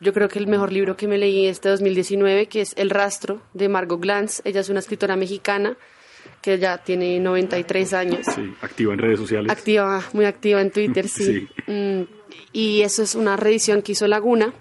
yo 0.00 0.12
creo 0.12 0.28
que 0.28 0.38
el 0.38 0.46
mejor 0.46 0.72
libro 0.72 0.96
que 0.96 1.08
me 1.08 1.18
leí 1.18 1.46
este 1.46 1.68
2019, 1.70 2.46
que 2.46 2.60
es 2.60 2.74
El 2.76 2.90
rastro 2.90 3.40
de 3.54 3.68
Margot 3.68 4.00
Glantz. 4.00 4.40
Ella 4.44 4.60
es 4.60 4.68
una 4.68 4.78
escritora 4.80 5.16
mexicana 5.16 5.76
que 6.40 6.58
ya 6.58 6.78
tiene 6.78 7.18
93 7.20 7.92
años. 7.92 8.26
Sí, 8.34 8.54
activa 8.62 8.94
en 8.94 8.98
redes 8.98 9.18
sociales. 9.18 9.50
Activa, 9.50 10.02
muy 10.12 10.24
activa 10.24 10.60
en 10.60 10.70
Twitter, 10.70 11.08
sí. 11.08 11.48
Sí. 11.66 11.72
Mm, 11.72 12.02
y 12.52 12.82
eso 12.82 13.02
es 13.02 13.14
una 13.14 13.36
reedición 13.36 13.82
que 13.82 13.92
hizo 13.92 14.06
Laguna 14.06 14.52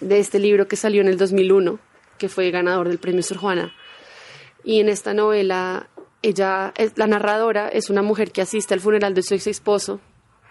de 0.00 0.18
este 0.18 0.38
libro 0.38 0.68
que 0.68 0.76
salió 0.76 1.00
en 1.00 1.08
el 1.08 1.16
2001, 1.16 1.78
que 2.18 2.28
fue 2.28 2.50
ganador 2.50 2.88
del 2.88 2.98
premio 2.98 3.22
Sor 3.22 3.38
Juana. 3.38 3.74
Y 4.64 4.80
en 4.80 4.88
esta 4.88 5.14
novela, 5.14 5.88
ella, 6.22 6.72
la 6.96 7.06
narradora 7.06 7.68
es 7.68 7.90
una 7.90 8.02
mujer 8.02 8.32
que 8.32 8.42
asiste 8.42 8.74
al 8.74 8.80
funeral 8.80 9.14
de 9.14 9.22
su 9.22 9.34
ex 9.34 9.46
esposo, 9.46 10.00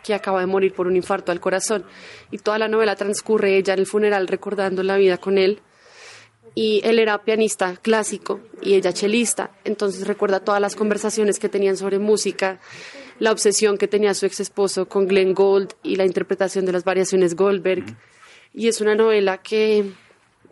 que 0.04 0.14
acaba 0.14 0.40
de 0.40 0.48
morir 0.48 0.74
por 0.74 0.88
un 0.88 0.96
infarto 0.96 1.32
al 1.32 1.40
corazón. 1.40 1.86
Y 2.32 2.40
toda 2.40 2.58
la 2.58 2.68
novela 2.68 2.96
transcurre 2.96 3.58
ella 3.58 3.74
en 3.74 3.80
el 3.80 3.86
funeral 3.86 4.28
recordando 4.28 4.84
la 4.84 4.98
vida 4.98 5.18
con 5.18 5.38
él. 5.38 5.62
Y 6.54 6.82
él 6.84 7.00
era 7.00 7.24
pianista 7.24 7.78
clásico 7.78 8.42
y 8.62 8.74
ella 8.74 8.92
chelista, 8.92 9.52
entonces 9.64 10.06
recuerda 10.06 10.42
todas 10.42 10.60
las 10.60 10.76
conversaciones 10.76 11.40
que 11.40 11.48
tenían 11.48 11.78
sobre 11.78 11.98
música, 11.98 12.60
la 13.20 13.32
obsesión 13.32 13.78
que 13.78 13.88
tenía 13.88 14.14
su 14.14 14.26
ex 14.26 14.42
esposo 14.42 14.88
con 14.88 15.08
Glenn 15.08 15.34
Gould 15.34 15.70
y 15.82 15.96
la 15.96 16.06
interpretación 16.06 16.66
de 16.66 16.74
las 16.74 16.84
variaciones 16.84 17.36
Goldberg. 17.36 17.86
Y 18.54 18.68
es 18.68 18.82
una 18.82 18.96
novela 18.96 19.38
que, 19.38 19.92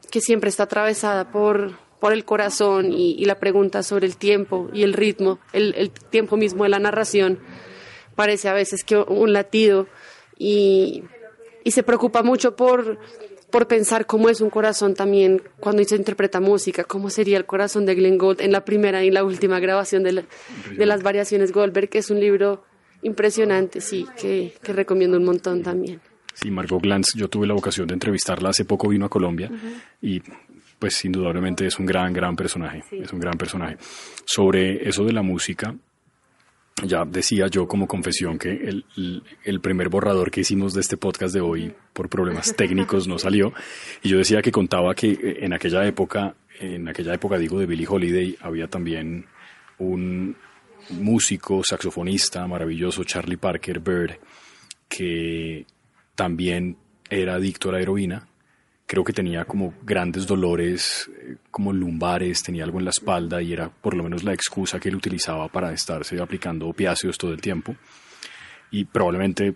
que 0.09 0.21
siempre 0.21 0.49
está 0.49 0.63
atravesada 0.63 1.31
por, 1.31 1.77
por 1.99 2.13
el 2.13 2.23
corazón 2.23 2.93
y, 2.93 3.15
y 3.19 3.25
la 3.25 3.39
pregunta 3.39 3.83
sobre 3.83 4.07
el 4.07 4.15
tiempo 4.15 4.69
y 4.73 4.83
el 4.83 4.93
ritmo, 4.93 5.39
el, 5.51 5.73
el 5.75 5.91
tiempo 5.91 6.37
mismo 6.37 6.63
de 6.63 6.69
la 6.69 6.79
narración. 6.79 7.39
Parece 8.15 8.47
a 8.47 8.53
veces 8.53 8.83
que 8.85 8.95
un 8.97 9.33
latido 9.33 9.87
y, 10.37 11.03
y 11.63 11.71
se 11.71 11.83
preocupa 11.83 12.23
mucho 12.23 12.55
por, 12.55 12.99
por 13.51 13.67
pensar 13.67 14.05
cómo 14.05 14.29
es 14.29 14.41
un 14.41 14.49
corazón 14.49 14.93
también 14.93 15.41
cuando 15.59 15.83
se 15.83 15.95
interpreta 15.95 16.39
música, 16.39 16.83
cómo 16.83 17.09
sería 17.09 17.37
el 17.37 17.45
corazón 17.45 17.85
de 17.85 17.95
Glenn 17.95 18.17
Gould 18.17 18.41
en 18.41 18.51
la 18.51 18.63
primera 18.65 19.03
y 19.03 19.11
la 19.11 19.23
última 19.23 19.59
grabación 19.59 20.03
de, 20.03 20.11
la- 20.13 20.23
de 20.77 20.85
las 20.85 21.01
variaciones 21.03 21.51
Goldberg, 21.51 21.89
que 21.89 21.97
es 21.99 22.09
un 22.09 22.19
libro 22.19 22.63
impresionante, 23.01 23.81
sí, 23.81 24.05
que, 24.19 24.53
que 24.61 24.73
recomiendo 24.73 25.17
un 25.17 25.23
montón 25.25 25.63
también. 25.63 25.99
Sí, 26.33 26.51
Margot 26.51 26.81
Glantz, 26.81 27.15
yo 27.15 27.27
tuve 27.27 27.47
la 27.47 27.53
ocasión 27.55 27.87
de 27.87 27.93
entrevistarla 27.95 28.49
hace 28.49 28.65
poco, 28.65 28.87
vino 28.87 29.05
a 29.05 29.09
Colombia 29.09 29.49
y 30.01 30.21
pues 30.77 31.03
indudablemente 31.03 31.65
es 31.65 31.77
un 31.79 31.85
gran, 31.85 32.13
gran 32.13 32.35
personaje, 32.35 32.83
es 32.91 33.11
un 33.11 33.19
gran 33.19 33.37
personaje. 33.37 33.77
Sobre 34.25 34.87
eso 34.87 35.03
de 35.03 35.11
la 35.11 35.21
música, 35.21 35.75
ya 36.85 37.05
decía 37.05 37.47
yo 37.47 37.67
como 37.67 37.87
confesión 37.87 38.37
que 38.39 38.51
el, 38.51 38.85
el- 39.45 39.59
primer 39.61 39.89
borrador 39.89 40.31
que 40.31 40.41
hicimos 40.41 40.73
de 40.73 40.81
este 40.81 40.97
podcast 40.97 41.33
de 41.33 41.41
hoy 41.41 41.73
por 41.93 42.09
problemas 42.09 42.55
técnicos 42.57 43.07
no 43.07 43.19
salió 43.19 43.53
y 44.03 44.09
yo 44.09 44.17
decía 44.17 44.41
que 44.41 44.51
contaba 44.51 44.95
que 44.95 45.11
eh, 45.11 45.37
en 45.41 45.53
aquella 45.53 45.85
época, 45.85 46.35
en 46.59 46.87
aquella 46.87 47.13
época 47.13 47.37
digo 47.37 47.59
de 47.59 47.65
Billie 47.65 47.87
Holiday, 47.89 48.37
había 48.41 48.67
también 48.67 49.25
un 49.77 50.35
músico, 50.91 51.61
saxofonista 51.63 52.47
maravilloso, 52.47 53.03
Charlie 53.03 53.37
Parker 53.37 53.79
Bird, 53.79 54.13
que 54.87 55.65
también 56.15 56.77
era 57.09 57.35
adicto 57.35 57.69
a 57.69 57.73
la 57.73 57.81
heroína. 57.81 58.27
Creo 58.89 59.03
que 59.03 59.13
tenía 59.13 59.45
como 59.45 59.75
grandes 59.83 60.25
dolores, 60.25 61.11
eh, 61.21 61.35
como 61.51 61.71
lumbares, 61.71 62.41
tenía 62.41 62.63
algo 62.63 62.79
en 62.79 62.85
la 62.85 62.89
espalda 62.89 63.39
y 63.39 63.53
era 63.53 63.69
por 63.69 63.93
lo 63.93 64.01
menos 64.01 64.23
la 64.23 64.33
excusa 64.33 64.79
que 64.79 64.89
él 64.89 64.95
utilizaba 64.95 65.47
para 65.47 65.71
estarse 65.71 66.19
aplicando 66.19 66.67
opiáceos 66.67 67.15
todo 67.15 67.31
el 67.31 67.39
tiempo. 67.39 67.75
Y 68.71 68.85
probablemente, 68.85 69.53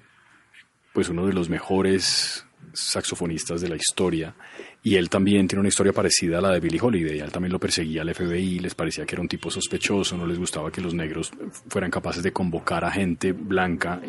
pues 0.94 1.10
uno 1.10 1.26
de 1.26 1.34
los 1.34 1.50
mejores 1.50 2.46
saxofonistas 2.74 3.60
de 3.62 3.70
la 3.70 3.76
historia. 3.76 4.36
Y 4.84 4.98
él 4.98 5.10
también 5.10 5.48
tiene 5.48 5.62
una 5.62 5.70
historia 5.70 5.94
parecida 5.94 6.38
a 6.38 6.42
la 6.42 6.52
de 6.52 6.60
Billie 6.60 6.80
Holiday. 6.80 7.20
Él 7.20 7.32
también 7.32 7.54
lo 7.54 7.60
perseguía 7.60 8.04
el 8.04 8.14
FBI, 8.14 8.60
les 8.60 8.76
parecía 8.76 9.04
que 9.04 9.16
era 9.16 9.22
un 9.24 9.28
tipo 9.28 9.50
sospechoso, 9.50 10.16
no 10.16 10.28
les 10.28 10.38
gustaba 10.38 10.72
que 10.72 10.80
los 10.80 10.94
negros 10.94 11.32
fueran 11.70 11.90
capaces 11.90 12.22
de 12.22 12.32
convocar 12.32 12.86
a 12.86 12.92
gente 12.92 13.32
blanca 13.32 14.00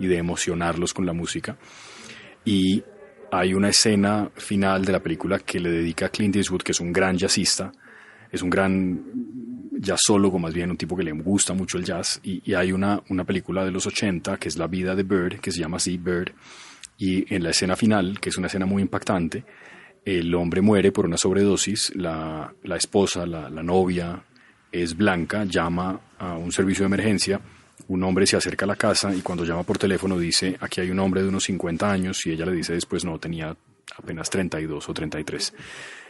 y 0.00 0.06
de 0.06 0.16
emocionarlos 0.16 0.94
con 0.94 1.04
la 1.04 1.12
música. 1.12 1.58
Y 2.46 2.82
hay 3.32 3.54
una 3.54 3.70
escena 3.70 4.30
final 4.36 4.84
de 4.84 4.92
la 4.92 5.00
película 5.00 5.38
que 5.38 5.58
le 5.58 5.70
dedica 5.70 6.06
a 6.06 6.08
Clint 6.10 6.36
Eastwood, 6.36 6.60
que 6.60 6.72
es 6.72 6.80
un 6.80 6.92
gran 6.92 7.16
jazzista, 7.16 7.72
es 8.30 8.42
un 8.42 8.50
gran 8.50 9.02
jazzólogo, 9.80 10.38
más 10.38 10.52
bien 10.52 10.70
un 10.70 10.76
tipo 10.76 10.94
que 10.94 11.02
le 11.02 11.12
gusta 11.12 11.54
mucho 11.54 11.78
el 11.78 11.84
jazz, 11.84 12.20
y, 12.22 12.42
y 12.44 12.52
hay 12.52 12.72
una, 12.72 13.02
una 13.08 13.24
película 13.24 13.64
de 13.64 13.70
los 13.70 13.86
80 13.86 14.36
que 14.36 14.48
es 14.48 14.58
La 14.58 14.66
vida 14.66 14.94
de 14.94 15.02
Bird, 15.04 15.40
que 15.40 15.50
se 15.50 15.60
llama 15.60 15.78
así 15.78 15.96
Bird, 15.96 16.32
y 16.98 17.34
en 17.34 17.42
la 17.42 17.50
escena 17.50 17.74
final, 17.74 18.20
que 18.20 18.28
es 18.28 18.36
una 18.36 18.48
escena 18.48 18.66
muy 18.66 18.82
impactante, 18.82 19.44
el 20.04 20.34
hombre 20.34 20.60
muere 20.60 20.92
por 20.92 21.06
una 21.06 21.16
sobredosis, 21.16 21.90
la, 21.96 22.52
la 22.64 22.76
esposa, 22.76 23.24
la, 23.24 23.48
la 23.48 23.62
novia 23.62 24.22
es 24.70 24.94
blanca, 24.94 25.44
llama 25.44 25.98
a 26.18 26.36
un 26.36 26.52
servicio 26.52 26.82
de 26.82 26.88
emergencia, 26.88 27.40
un 27.88 28.02
hombre 28.04 28.26
se 28.26 28.36
acerca 28.36 28.64
a 28.64 28.68
la 28.68 28.76
casa 28.76 29.14
y 29.14 29.20
cuando 29.20 29.44
llama 29.44 29.62
por 29.62 29.78
teléfono 29.78 30.18
dice, 30.18 30.56
aquí 30.60 30.80
hay 30.80 30.90
un 30.90 30.98
hombre 31.00 31.22
de 31.22 31.28
unos 31.28 31.44
50 31.44 31.90
años 31.90 32.24
y 32.26 32.32
ella 32.32 32.46
le 32.46 32.52
dice 32.52 32.72
después, 32.72 33.04
no, 33.04 33.18
tenía 33.18 33.56
apenas 33.96 34.30
32 34.30 34.88
o 34.88 34.94
33. 34.94 35.54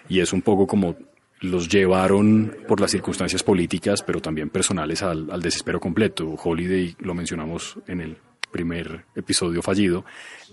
Y 0.09 0.21
es 0.21 0.33
un 0.33 0.43
poco 0.43 0.67
como 0.67 0.97
los 1.41 1.69
llevaron 1.69 2.57
por 2.69 2.81
las 2.81 2.93
circunstancias 2.93 3.43
políticas, 3.43 4.03
pero 4.03 4.21
también 4.21 4.51
personales 4.51 5.03
al, 5.03 5.31
al 5.31 5.43
desespero 5.43 5.81
completo. 5.81 6.37
Holiday, 6.43 6.95
lo 7.01 7.15
mencionamos 7.15 7.77
en 7.89 8.01
el 8.01 8.17
primer 8.53 9.07
episodio 9.17 9.63
fallido, 9.63 10.05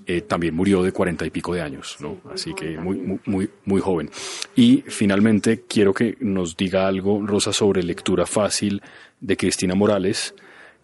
eh, 0.07 0.21
también 0.21 0.55
murió 0.55 0.81
de 0.81 0.91
cuarenta 0.91 1.25
y 1.25 1.29
pico 1.29 1.53
de 1.53 1.61
años, 1.61 1.97
¿no? 1.99 2.17
Así 2.33 2.55
que 2.55 2.79
muy, 2.79 2.97
muy, 2.97 3.19
muy, 3.25 3.49
muy 3.65 3.81
joven. 3.81 4.09
Y 4.55 4.83
finalmente 4.87 5.65
quiero 5.67 5.93
que 5.93 6.17
nos 6.21 6.57
diga 6.57 6.87
algo, 6.87 7.21
Rosa, 7.23 7.53
sobre 7.53 7.83
lectura 7.83 8.25
fácil 8.25 8.81
de 9.19 9.37
Cristina 9.37 9.75
Morales, 9.75 10.33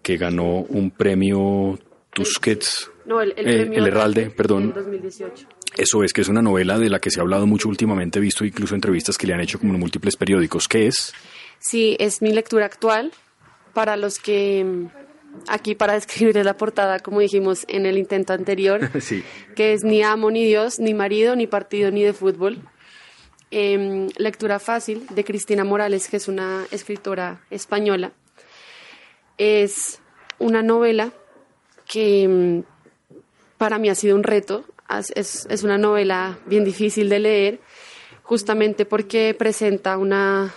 que 0.05 0.17
ganó 0.17 0.59
un 0.59 0.91
premio 0.91 1.79
Tusquets, 2.13 2.91
No, 3.07 3.21
el, 3.21 3.33
el 3.37 3.47
eh, 3.49 3.61
premio 3.61 3.79
el 3.79 3.87
Herralde, 3.87 4.29
perdón. 4.29 4.65
En 4.65 4.73
2018. 4.73 5.47
Eso 5.77 6.03
es, 6.03 6.13
que 6.13 6.21
es 6.21 6.27
una 6.29 6.43
novela 6.43 6.77
de 6.77 6.91
la 6.91 6.99
que 6.99 7.09
se 7.09 7.19
ha 7.19 7.23
hablado 7.23 7.47
mucho 7.47 7.67
últimamente, 7.69 8.19
he 8.19 8.21
visto 8.21 8.45
incluso 8.45 8.75
entrevistas 8.75 9.17
que 9.17 9.25
le 9.25 9.33
han 9.33 9.41
hecho 9.41 9.57
como 9.57 9.73
en 9.73 9.79
múltiples 9.79 10.15
periódicos. 10.15 10.67
¿Qué 10.67 10.85
es? 10.85 11.11
Sí, 11.57 11.97
es 11.99 12.21
mi 12.21 12.33
lectura 12.33 12.67
actual. 12.67 13.13
Para 13.73 13.97
los 13.97 14.19
que 14.19 14.85
aquí 15.47 15.73
para 15.73 15.93
describir 15.93 16.35
la 16.45 16.55
portada, 16.55 16.99
como 16.99 17.19
dijimos 17.19 17.65
en 17.67 17.87
el 17.87 17.97
intento 17.97 18.33
anterior, 18.33 18.91
Sí. 19.01 19.23
que 19.55 19.73
es 19.73 19.83
ni 19.83 20.03
amo 20.03 20.29
ni 20.29 20.45
Dios, 20.45 20.79
ni 20.79 20.93
marido, 20.93 21.35
ni 21.35 21.47
partido, 21.47 21.89
ni 21.89 22.03
de 22.03 22.13
fútbol. 22.13 22.59
Em, 23.49 24.07
lectura 24.17 24.59
fácil 24.59 25.07
de 25.09 25.23
Cristina 25.23 25.63
Morales, 25.63 26.09
que 26.09 26.17
es 26.17 26.27
una 26.27 26.65
escritora 26.69 27.41
española. 27.49 28.11
Es 29.37 29.99
una 30.39 30.63
novela 30.63 31.11
que 31.87 32.27
mm, 32.27 32.63
para 33.57 33.77
mí 33.77 33.89
ha 33.89 33.95
sido 33.95 34.15
un 34.15 34.23
reto. 34.23 34.65
Es, 35.15 35.47
es 35.49 35.63
una 35.63 35.77
novela 35.77 36.37
bien 36.45 36.63
difícil 36.63 37.09
de 37.09 37.19
leer, 37.19 37.59
justamente 38.21 38.85
porque 38.85 39.35
presenta 39.37 39.97
una, 39.97 40.53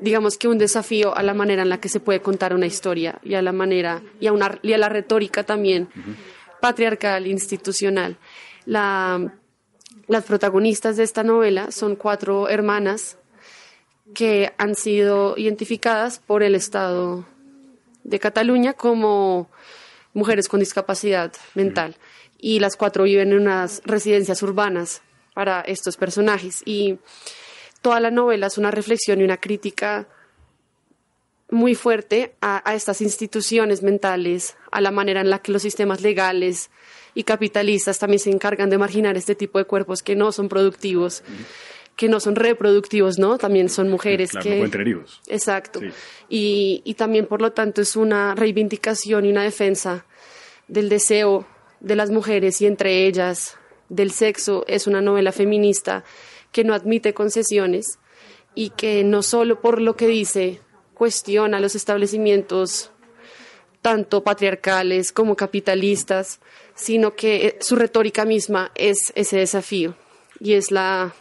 digamos 0.00 0.36
que 0.36 0.48
un 0.48 0.58
desafío 0.58 1.16
a 1.16 1.22
la 1.22 1.34
manera 1.34 1.62
en 1.62 1.68
la 1.68 1.80
que 1.80 1.88
se 1.88 2.00
puede 2.00 2.20
contar 2.20 2.54
una 2.54 2.66
historia 2.66 3.18
y 3.22 3.34
a 3.34 3.42
la 3.42 3.52
manera 3.52 4.02
y 4.20 4.26
a, 4.26 4.32
una, 4.32 4.58
y 4.62 4.72
a 4.72 4.78
la 4.78 4.88
retórica 4.88 5.44
también 5.44 5.88
patriarcal, 6.60 7.26
institucional. 7.26 8.16
La, 8.64 9.32
las 10.06 10.24
protagonistas 10.24 10.96
de 10.96 11.04
esta 11.04 11.22
novela 11.22 11.70
son 11.70 11.96
cuatro 11.96 12.48
hermanas 12.48 13.18
que 14.14 14.52
han 14.58 14.74
sido 14.74 15.34
identificadas 15.36 16.18
por 16.18 16.42
el 16.42 16.54
Estado 16.54 17.26
de 18.08 18.18
Cataluña 18.18 18.72
como 18.72 19.50
mujeres 20.14 20.48
con 20.48 20.60
discapacidad 20.60 21.32
mental. 21.54 21.96
Y 22.38 22.60
las 22.60 22.76
cuatro 22.76 23.04
viven 23.04 23.32
en 23.32 23.40
unas 23.40 23.82
residencias 23.84 24.42
urbanas 24.42 25.02
para 25.34 25.60
estos 25.60 25.96
personajes. 25.96 26.62
Y 26.64 26.98
toda 27.82 28.00
la 28.00 28.10
novela 28.10 28.46
es 28.46 28.58
una 28.58 28.70
reflexión 28.70 29.20
y 29.20 29.24
una 29.24 29.38
crítica 29.38 30.08
muy 31.50 31.74
fuerte 31.74 32.34
a, 32.40 32.62
estas 32.74 33.00
instituciones 33.00 33.82
mentales, 33.82 34.56
a 34.70 34.80
la 34.80 34.90
manera 34.90 35.20
en 35.20 35.30
la 35.30 35.40
que 35.40 35.52
los 35.52 35.62
sistemas 35.62 36.02
legales 36.02 36.70
y 37.14 37.24
capitalistas 37.24 37.98
también 37.98 38.20
se 38.20 38.30
encargan 38.30 38.68
de 38.68 38.78
marginar 38.78 39.16
este 39.16 39.34
tipo 39.34 39.58
de 39.58 39.64
cuerpos 39.64 40.02
que 40.02 40.14
no 40.14 40.30
son 40.30 40.48
productivos, 40.48 41.22
que 41.98 42.08
no 42.08 42.20
son 42.20 42.36
reproductivos, 42.36 43.18
¿no? 43.18 43.38
También 43.38 43.68
son 43.68 43.88
mujeres 43.88 44.30
Claro, 44.30 44.44
que... 44.44 44.60
no. 44.60 45.04
Exacto. 45.26 45.80
Sí. 45.80 45.88
Y, 46.28 46.82
y 46.84 46.94
también, 46.94 47.26
por 47.26 47.42
lo 47.42 47.50
tanto, 47.50 47.82
es 47.82 47.96
una 47.96 48.36
reivindicación 48.36 49.24
y 49.24 49.30
una 49.30 49.42
defensa 49.42 50.06
del 50.68 50.88
deseo 50.88 51.44
de 51.80 51.96
las 51.96 52.10
mujeres 52.10 52.62
y 52.62 52.66
entre 52.66 53.04
ellas 53.08 53.56
del 53.88 54.12
sexo. 54.12 54.64
Es 54.68 54.86
una 54.86 55.00
novela 55.00 55.32
feminista 55.32 56.04
que 56.52 56.62
no 56.62 56.72
admite 56.72 57.14
concesiones 57.14 57.98
y 58.54 58.70
que 58.70 59.02
no 59.02 59.24
solo 59.24 59.60
por 59.60 59.80
lo 59.80 59.96
que 59.96 60.06
dice 60.06 60.60
cuestiona 60.94 61.58
los 61.58 61.74
establecimientos 61.74 62.92
tanto 63.82 64.22
patriarcales 64.22 65.10
como 65.10 65.34
capitalistas, 65.34 66.38
sino 66.76 67.16
que 67.16 67.46
eh, 67.46 67.58
su 67.60 67.74
retórica 67.74 68.24
misma 68.24 68.70
es 68.76 69.12
ese 69.16 69.38
desafío 69.38 69.96
y 70.38 70.52
es 70.52 70.70
la 70.70 71.12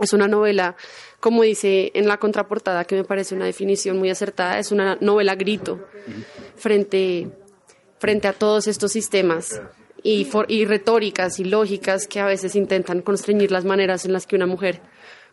es 0.00 0.12
una 0.12 0.26
novela, 0.26 0.76
como 1.20 1.42
dice 1.42 1.92
en 1.94 2.08
la 2.08 2.18
contraportada, 2.18 2.84
que 2.84 2.96
me 2.96 3.04
parece 3.04 3.34
una 3.34 3.46
definición 3.46 3.98
muy 3.98 4.10
acertada, 4.10 4.58
es 4.58 4.72
una 4.72 4.96
novela 5.00 5.34
grito 5.34 5.86
frente, 6.56 7.28
frente 7.98 8.28
a 8.28 8.32
todos 8.32 8.66
estos 8.66 8.92
sistemas 8.92 9.60
y, 10.02 10.28
y 10.48 10.64
retóricas 10.64 11.38
y 11.38 11.44
lógicas 11.44 12.08
que 12.08 12.20
a 12.20 12.26
veces 12.26 12.56
intentan 12.56 13.02
constreñir 13.02 13.50
las 13.50 13.64
maneras 13.64 14.04
en 14.04 14.12
las 14.12 14.26
que 14.26 14.36
una 14.36 14.46
mujer 14.46 14.80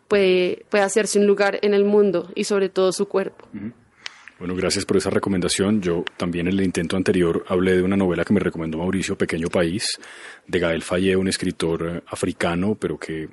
puede, 0.08 0.64
puede 0.70 0.84
hacerse 0.84 1.18
un 1.18 1.26
lugar 1.26 1.58
en 1.62 1.74
el 1.74 1.84
mundo 1.84 2.30
y 2.34 2.44
sobre 2.44 2.68
todo 2.68 2.92
su 2.92 3.06
cuerpo. 3.06 3.48
Bueno, 4.38 4.56
gracias 4.56 4.84
por 4.84 4.96
esa 4.96 5.10
recomendación. 5.10 5.80
Yo 5.80 6.04
también 6.16 6.48
en 6.48 6.54
el 6.54 6.64
intento 6.64 6.96
anterior 6.96 7.44
hablé 7.48 7.76
de 7.76 7.82
una 7.82 7.96
novela 7.96 8.24
que 8.24 8.32
me 8.32 8.40
recomendó 8.40 8.78
Mauricio, 8.78 9.16
Pequeño 9.16 9.48
País, 9.48 9.86
de 10.46 10.58
Gael 10.58 10.82
Fayet, 10.82 11.16
un 11.16 11.28
escritor 11.28 11.86
eh, 11.86 12.02
africano, 12.08 12.74
pero 12.74 12.98
que 12.98 13.28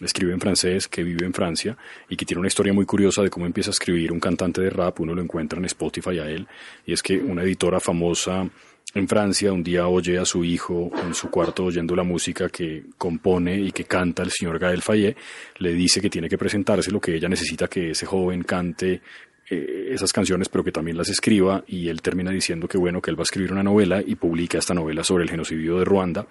escribe 0.00 0.32
en 0.32 0.40
francés, 0.40 0.88
que 0.88 1.02
vive 1.02 1.24
en 1.24 1.32
Francia 1.32 1.76
y 2.08 2.16
que 2.16 2.24
tiene 2.24 2.40
una 2.40 2.48
historia 2.48 2.72
muy 2.72 2.84
curiosa 2.84 3.22
de 3.22 3.30
cómo 3.30 3.46
empieza 3.46 3.70
a 3.70 3.72
escribir 3.72 4.12
un 4.12 4.20
cantante 4.20 4.60
de 4.60 4.70
rap. 4.70 5.00
Uno 5.00 5.14
lo 5.14 5.22
encuentra 5.22 5.58
en 5.58 5.64
Spotify 5.64 6.18
a 6.18 6.28
él. 6.28 6.46
Y 6.84 6.92
es 6.92 7.02
que 7.02 7.18
una 7.18 7.42
editora 7.42 7.80
famosa 7.80 8.48
en 8.94 9.08
Francia 9.08 9.52
un 9.52 9.62
día 9.62 9.88
oye 9.88 10.18
a 10.18 10.24
su 10.24 10.42
hijo 10.44 10.90
en 11.04 11.14
su 11.14 11.28
cuarto 11.28 11.64
oyendo 11.64 11.94
la 11.94 12.02
música 12.02 12.48
que 12.48 12.84
compone 12.96 13.58
y 13.58 13.72
que 13.72 13.84
canta 13.84 14.22
el 14.22 14.30
señor 14.30 14.58
Gael 14.58 14.80
Fayet, 14.80 15.16
le 15.58 15.72
dice 15.72 16.00
que 16.00 16.08
tiene 16.08 16.28
que 16.28 16.38
presentarse 16.38 16.90
lo 16.90 17.00
que 17.00 17.14
ella 17.14 17.28
necesita 17.28 17.68
que 17.68 17.90
ese 17.90 18.06
joven 18.06 18.42
cante 18.42 19.02
eh, 19.48 19.88
esas 19.90 20.12
canciones, 20.12 20.48
pero 20.48 20.64
que 20.64 20.72
también 20.72 20.96
las 20.96 21.08
escriba, 21.08 21.64
y 21.66 21.88
él 21.88 22.02
termina 22.02 22.30
diciendo 22.30 22.66
que 22.68 22.78
bueno, 22.78 23.00
que 23.00 23.10
él 23.10 23.18
va 23.18 23.22
a 23.22 23.24
escribir 23.24 23.52
una 23.52 23.62
novela 23.62 24.02
y 24.04 24.16
publica 24.16 24.58
esta 24.58 24.74
novela 24.74 25.04
sobre 25.04 25.24
el 25.24 25.30
genocidio 25.30 25.78
de 25.78 25.84
Ruanda, 25.84 26.26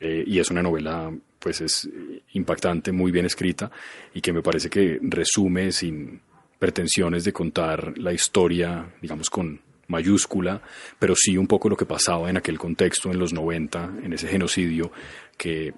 eh, 0.00 0.24
y 0.26 0.38
es 0.38 0.50
una 0.50 0.62
novela, 0.62 1.10
pues 1.38 1.60
es 1.60 1.88
impactante, 2.34 2.92
muy 2.92 3.10
bien 3.10 3.26
escrita, 3.26 3.70
y 4.12 4.20
que 4.20 4.32
me 4.32 4.42
parece 4.42 4.68
que 4.68 4.98
resume 5.00 5.72
sin 5.72 6.20
pretensiones 6.58 7.24
de 7.24 7.32
contar 7.32 7.96
la 7.98 8.12
historia, 8.12 8.92
digamos, 9.00 9.30
con 9.30 9.60
mayúscula, 9.86 10.60
pero 10.98 11.14
sí 11.16 11.36
un 11.36 11.46
poco 11.46 11.68
lo 11.68 11.76
que 11.76 11.86
pasaba 11.86 12.28
en 12.28 12.36
aquel 12.36 12.58
contexto 12.58 13.10
en 13.10 13.18
los 13.18 13.32
90, 13.32 13.94
en 14.02 14.12
ese 14.12 14.28
genocidio 14.28 14.92
que 15.36 15.72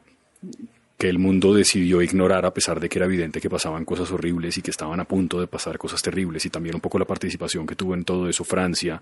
que 1.00 1.08
el 1.08 1.18
mundo 1.18 1.54
decidió 1.54 2.02
ignorar 2.02 2.44
a 2.44 2.52
pesar 2.52 2.78
de 2.78 2.90
que 2.90 2.98
era 2.98 3.06
evidente 3.06 3.40
que 3.40 3.48
pasaban 3.48 3.86
cosas 3.86 4.12
horribles 4.12 4.58
y 4.58 4.60
que 4.60 4.70
estaban 4.70 5.00
a 5.00 5.06
punto 5.06 5.40
de 5.40 5.46
pasar 5.46 5.78
cosas 5.78 6.02
terribles 6.02 6.44
y 6.44 6.50
también 6.50 6.74
un 6.74 6.82
poco 6.82 6.98
la 6.98 7.06
participación 7.06 7.66
que 7.66 7.74
tuvo 7.74 7.94
en 7.94 8.04
todo 8.04 8.28
eso 8.28 8.44
Francia 8.44 9.00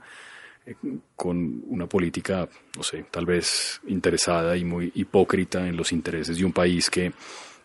eh, 0.65 0.77
con 1.17 1.65
una 1.67 1.89
política, 1.89 2.49
no 2.77 2.85
sé, 2.85 3.07
tal 3.11 3.27
vez 3.27 3.81
interesada 3.89 4.57
y 4.57 4.65
muy 4.65 4.93
hipócrita 4.95 5.67
en 5.67 5.77
los 5.77 5.91
intereses 5.91 6.39
de 6.39 6.45
un 6.45 6.53
país 6.53 6.89
que, 6.89 7.13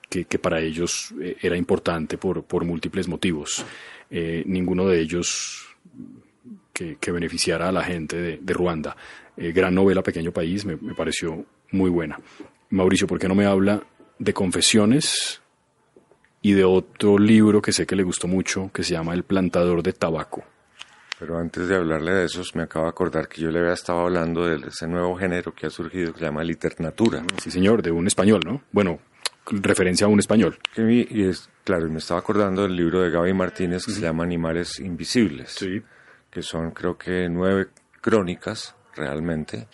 que, 0.10 0.40
para 0.40 0.60
ellos 0.60 1.14
eh, 1.22 1.38
era 1.40 1.56
importante 1.56 2.18
por, 2.18 2.44
por 2.44 2.66
múltiples 2.66 3.08
motivos. 3.08 3.64
Eh, 4.10 4.42
ninguno 4.48 4.88
de 4.88 5.00
ellos 5.00 5.64
que, 6.74 6.98
beneficiara 7.12 7.70
a 7.70 7.72
la 7.72 7.84
gente 7.84 8.40
de, 8.42 8.54
Ruanda. 8.54 8.98
gran 9.38 9.76
novela, 9.76 10.02
Pequeño 10.02 10.32
País, 10.32 10.66
me, 10.66 10.76
me 10.76 10.96
pareció 10.96 11.46
muy 11.70 11.92
buena. 11.92 12.20
Mauricio, 12.72 13.06
¿por 13.06 13.20
qué 13.20 13.28
no 13.28 13.36
me 13.36 13.46
habla 13.46 13.84
de 14.24 14.34
confesiones 14.34 15.42
y 16.42 16.54
de 16.54 16.64
otro 16.64 17.18
libro 17.18 17.62
que 17.62 17.72
sé 17.72 17.86
que 17.86 17.96
le 17.96 18.04
gustó 18.04 18.28
mucho, 18.28 18.72
que 18.74 18.84
se 18.84 18.94
llama 18.94 19.14
El 19.14 19.24
plantador 19.24 19.84
de 19.84 19.94
tabaco. 19.94 20.44
Pero 21.20 21.38
antes 21.38 21.68
de 21.68 21.76
hablarle 21.76 22.14
de 22.14 22.26
esos, 22.26 22.56
me 22.56 22.64
acabo 22.64 22.86
de 22.86 22.90
acordar 22.90 23.28
que 23.28 23.42
yo 23.42 23.50
le 23.50 23.60
había 23.60 23.74
estado 23.74 24.00
hablando 24.00 24.46
de 24.46 24.68
ese 24.68 24.88
nuevo 24.88 25.16
género 25.16 25.54
que 25.54 25.68
ha 25.68 25.70
surgido, 25.70 26.12
que 26.12 26.20
se 26.20 26.26
llama 26.26 26.44
literatura. 26.44 27.24
Sí, 27.42 27.52
señor, 27.52 27.82
de 27.82 27.92
un 27.92 28.08
español, 28.08 28.42
¿no? 28.46 28.62
Bueno, 28.72 29.00
referencia 29.46 30.06
a 30.06 30.10
un 30.10 30.20
español. 30.20 30.58
Y 30.76 31.24
es, 31.24 31.50
claro, 31.64 31.88
me 31.90 32.00
estaba 32.00 32.20
acordando 32.20 32.64
del 32.64 32.76
libro 32.76 33.02
de 33.02 33.10
Gaby 33.10 33.34
Martínez 33.34 33.86
que 33.86 33.92
se 33.92 34.02
llama 34.02 34.24
Animales 34.24 34.80
Invisibles. 34.80 35.52
Sí. 35.52 35.82
Que 36.30 36.42
son, 36.42 36.72
creo 36.72 36.98
que, 36.98 37.30
nueve 37.30 37.68
crónicas, 38.02 38.76
realmente, 38.96 39.68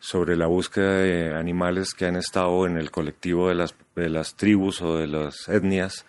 sobre 0.00 0.34
la 0.34 0.46
búsqueda 0.46 0.94
de 0.94 1.34
animales 1.34 1.92
que 1.92 2.06
han 2.06 2.16
estado 2.16 2.66
en 2.66 2.78
el 2.78 2.90
colectivo 2.90 3.48
de 3.48 3.54
las, 3.54 3.74
de 3.94 4.08
las 4.08 4.34
tribus 4.34 4.80
o 4.80 4.96
de 4.96 5.06
las 5.06 5.48
etnias, 5.48 6.06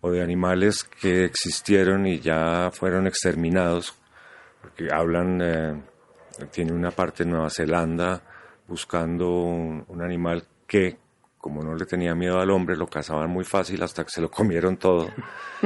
o 0.00 0.10
de 0.10 0.22
animales 0.22 0.82
que 0.82 1.24
existieron 1.24 2.06
y 2.06 2.18
ya 2.18 2.70
fueron 2.72 3.06
exterminados, 3.06 3.94
porque 4.60 4.88
hablan, 4.92 5.40
eh, 5.42 5.82
tiene 6.50 6.72
una 6.72 6.90
parte 6.90 7.22
en 7.22 7.30
Nueva 7.30 7.50
Zelanda 7.50 8.20
buscando 8.66 9.28
un, 9.28 9.84
un, 9.86 10.02
animal 10.02 10.44
que, 10.66 10.96
como 11.38 11.62
no 11.62 11.74
le 11.74 11.84
tenía 11.84 12.14
miedo 12.14 12.40
al 12.40 12.50
hombre, 12.50 12.76
lo 12.76 12.86
cazaban 12.86 13.30
muy 13.30 13.44
fácil 13.44 13.82
hasta 13.82 14.04
que 14.04 14.10
se 14.10 14.22
lo 14.22 14.30
comieron 14.30 14.78
todo. 14.78 15.08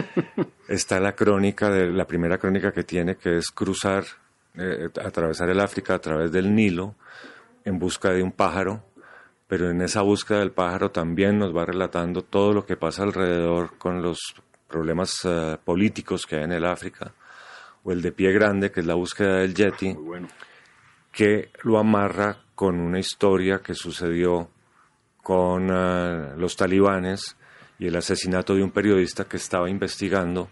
Está 0.68 0.98
la 0.98 1.12
crónica, 1.12 1.70
de, 1.70 1.86
la 1.92 2.06
primera 2.06 2.38
crónica 2.38 2.72
que 2.72 2.82
tiene, 2.82 3.16
que 3.16 3.38
es 3.38 3.50
cruzar, 3.50 4.04
eh, 4.54 4.88
atravesar 5.02 5.48
el 5.48 5.60
África 5.60 5.94
a 5.94 5.98
través 6.00 6.32
del 6.32 6.54
Nilo, 6.54 6.96
en 7.66 7.78
busca 7.80 8.10
de 8.12 8.22
un 8.22 8.32
pájaro, 8.32 8.82
pero 9.48 9.70
en 9.70 9.82
esa 9.82 10.00
búsqueda 10.00 10.38
del 10.38 10.52
pájaro 10.52 10.90
también 10.92 11.38
nos 11.38 11.54
va 11.54 11.66
relatando 11.66 12.22
todo 12.22 12.52
lo 12.52 12.64
que 12.64 12.76
pasa 12.76 13.02
alrededor 13.02 13.76
con 13.76 14.02
los 14.02 14.34
problemas 14.68 15.20
eh, 15.24 15.58
políticos 15.62 16.26
que 16.26 16.36
hay 16.36 16.44
en 16.44 16.52
el 16.52 16.64
África, 16.64 17.12
o 17.82 17.92
el 17.92 18.02
de 18.02 18.12
pie 18.12 18.32
grande, 18.32 18.70
que 18.70 18.80
es 18.80 18.86
la 18.86 18.94
búsqueda 18.94 19.38
del 19.38 19.54
Yeti, 19.54 19.96
que 21.12 21.50
lo 21.64 21.78
amarra 21.78 22.38
con 22.54 22.80
una 22.80 23.00
historia 23.00 23.58
que 23.58 23.74
sucedió 23.74 24.48
con 25.22 25.68
eh, 25.68 26.34
los 26.36 26.54
talibanes 26.54 27.36
y 27.80 27.88
el 27.88 27.96
asesinato 27.96 28.54
de 28.54 28.62
un 28.62 28.70
periodista 28.70 29.24
que 29.24 29.38
estaba 29.38 29.68
investigando 29.68 30.48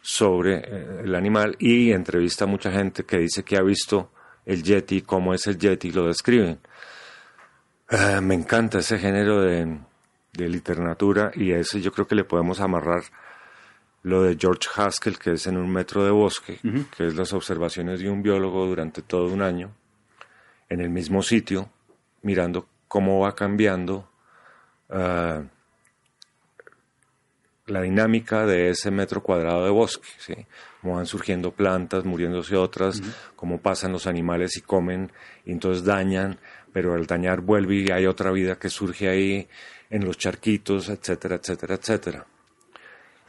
sobre 0.00 0.58
eh, 0.58 1.00
el 1.02 1.14
animal 1.16 1.56
y 1.58 1.90
entrevista 1.90 2.44
a 2.44 2.48
mucha 2.48 2.70
gente 2.70 3.04
que 3.04 3.18
dice 3.18 3.42
que 3.42 3.56
ha 3.56 3.62
visto 3.62 4.12
el 4.48 4.62
Yeti, 4.62 5.02
cómo 5.02 5.34
es 5.34 5.46
el 5.46 5.58
Yeti, 5.58 5.92
lo 5.92 6.06
describen. 6.06 6.58
Ah, 7.90 8.20
me 8.22 8.34
encanta 8.34 8.78
ese 8.78 8.98
género 8.98 9.42
de, 9.42 9.78
literatura 10.32 11.32
y 11.34 11.52
a 11.52 11.58
ese 11.58 11.80
yo 11.80 11.90
creo 11.92 12.06
que 12.06 12.14
le 12.14 12.22
podemos 12.22 12.60
amarrar 12.60 13.02
lo 14.04 14.22
de 14.22 14.36
George 14.40 14.68
Haskell, 14.74 15.18
que 15.18 15.32
es 15.32 15.46
en 15.48 15.56
un 15.56 15.70
metro 15.70 16.04
de 16.04 16.12
bosque, 16.12 16.60
que 16.96 17.06
es 17.08 17.16
las 17.16 17.32
observaciones 17.32 18.00
de 18.00 18.08
un 18.08 18.22
biólogo 18.22 18.64
durante 18.66 19.02
todo 19.02 19.26
un 19.26 19.42
año, 19.42 19.72
en 20.68 20.80
el 20.80 20.90
mismo 20.90 21.22
sitio, 21.22 21.68
mirando 22.22 22.68
cómo 22.86 23.20
va 23.20 23.34
cambiando 23.34 24.08
ah, 24.88 25.42
la 27.70 27.82
dinámica 27.82 28.46
de 28.46 28.70
ese 28.70 28.90
metro 28.90 29.22
cuadrado 29.22 29.64
de 29.64 29.70
bosque, 29.70 30.08
¿sí? 30.18 30.34
cómo 30.80 30.96
van 30.96 31.06
surgiendo 31.06 31.52
plantas, 31.52 32.04
muriéndose 32.04 32.56
otras, 32.56 33.02
cómo 33.36 33.60
pasan 33.60 33.92
los 33.92 34.06
animales 34.06 34.56
y 34.56 34.60
comen 34.60 35.12
y 35.44 35.52
entonces 35.52 35.84
dañan, 35.84 36.38
pero 36.72 36.94
al 36.94 37.06
dañar 37.06 37.40
vuelve 37.40 37.76
y 37.76 37.90
hay 37.90 38.06
otra 38.06 38.30
vida 38.30 38.58
que 38.58 38.68
surge 38.68 39.08
ahí 39.08 39.48
en 39.90 40.04
los 40.04 40.18
charquitos, 40.18 40.88
etcétera, 40.88 41.36
etcétera, 41.36 41.74
etcétera. 41.74 42.26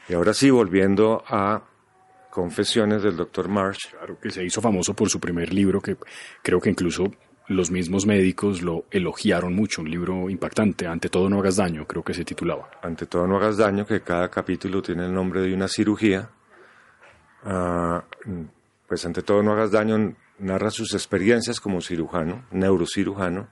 Y 0.08 0.14
ahora 0.14 0.34
sí, 0.34 0.50
volviendo 0.50 1.24
a 1.28 1.62
Confesiones 2.30 3.02
del 3.02 3.18
Dr. 3.18 3.48
Marsh. 3.48 3.90
Claro, 3.90 4.20
que 4.20 4.30
se 4.30 4.44
hizo 4.44 4.62
famoso 4.62 4.94
por 4.94 5.10
su 5.10 5.20
primer 5.20 5.52
libro, 5.52 5.82
que 5.82 5.98
creo 6.44 6.60
que 6.60 6.70
incluso 6.70 7.12
los 7.50 7.72
mismos 7.72 8.06
médicos 8.06 8.62
lo 8.62 8.86
elogiaron 8.92 9.56
mucho, 9.56 9.82
un 9.82 9.90
libro 9.90 10.30
impactante, 10.30 10.86
Ante 10.86 11.10
todo 11.10 11.30
no 11.30 11.40
hagas 11.40 11.56
daño, 11.56 11.86
creo 11.88 12.04
que 12.04 12.14
se 12.14 12.24
titulaba. 12.24 12.70
Ante 12.84 13.08
todo 13.08 13.26
no 13.28 13.38
hagas 13.38 13.58
daño, 13.58 13.86
que 13.88 14.02
cada 14.02 14.30
capítulo 14.30 14.84
tiene 14.84 15.06
el 15.06 15.14
nombre 15.14 15.42
de 15.42 15.54
una 15.54 15.68
cirugía. 15.68 16.30
Ah, 17.44 18.04
pues 18.88 19.04
ante 19.06 19.24
todo 19.24 19.42
no 19.42 19.54
hagas 19.54 19.72
daño 19.72 20.16
narra 20.38 20.70
sus 20.70 20.94
experiencias 20.94 21.60
como 21.60 21.82
cirujano, 21.82 22.46
neurocirujano, 22.52 23.48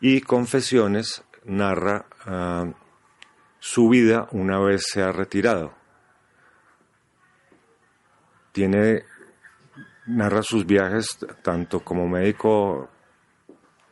y 0.00 0.22
Confesiones 0.22 1.22
narra 1.44 2.06
ah, 2.24 2.72
su 3.58 3.90
vida 3.90 4.28
una 4.32 4.58
vez 4.58 4.84
se 4.90 5.02
ha 5.02 5.12
retirado. 5.12 5.74
Tiene 8.52 9.04
narra 10.06 10.42
sus 10.42 10.64
viajes 10.64 11.18
tanto 11.42 11.80
como 11.80 12.08
médico 12.08 12.88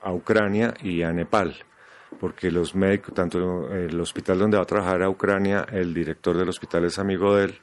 a 0.07 0.12
Ucrania 0.12 0.73
y 0.85 1.03
a 1.03 1.12
Nepal, 1.12 1.57
porque 2.21 2.53
los 2.53 2.77
médicos, 2.77 3.12
tanto 3.12 3.73
el 3.73 4.01
hospital 4.01 4.38
donde 4.38 4.57
va 4.57 4.62
a 4.62 4.66
trabajar 4.66 5.03
a 5.03 5.11
Ucrania, 5.11 5.66
el 5.73 5.92
director 5.92 6.37
del 6.38 6.49
hospital 6.49 6.85
es 6.85 7.01
amigo 7.01 7.35
de 7.35 7.47
él, 7.47 7.59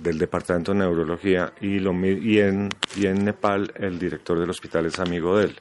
del 0.00 0.18
departamento 0.18 0.72
de 0.72 0.78
neurología, 0.78 1.52
y, 1.60 1.80
lo, 1.80 1.92
y, 1.92 2.38
en, 2.38 2.68
y 2.96 3.06
en 3.06 3.24
Nepal 3.24 3.72
el 3.74 3.98
director 3.98 4.38
del 4.38 4.50
hospital 4.50 4.86
es 4.86 5.00
amigo 5.00 5.36
de 5.36 5.46
él. 5.46 5.60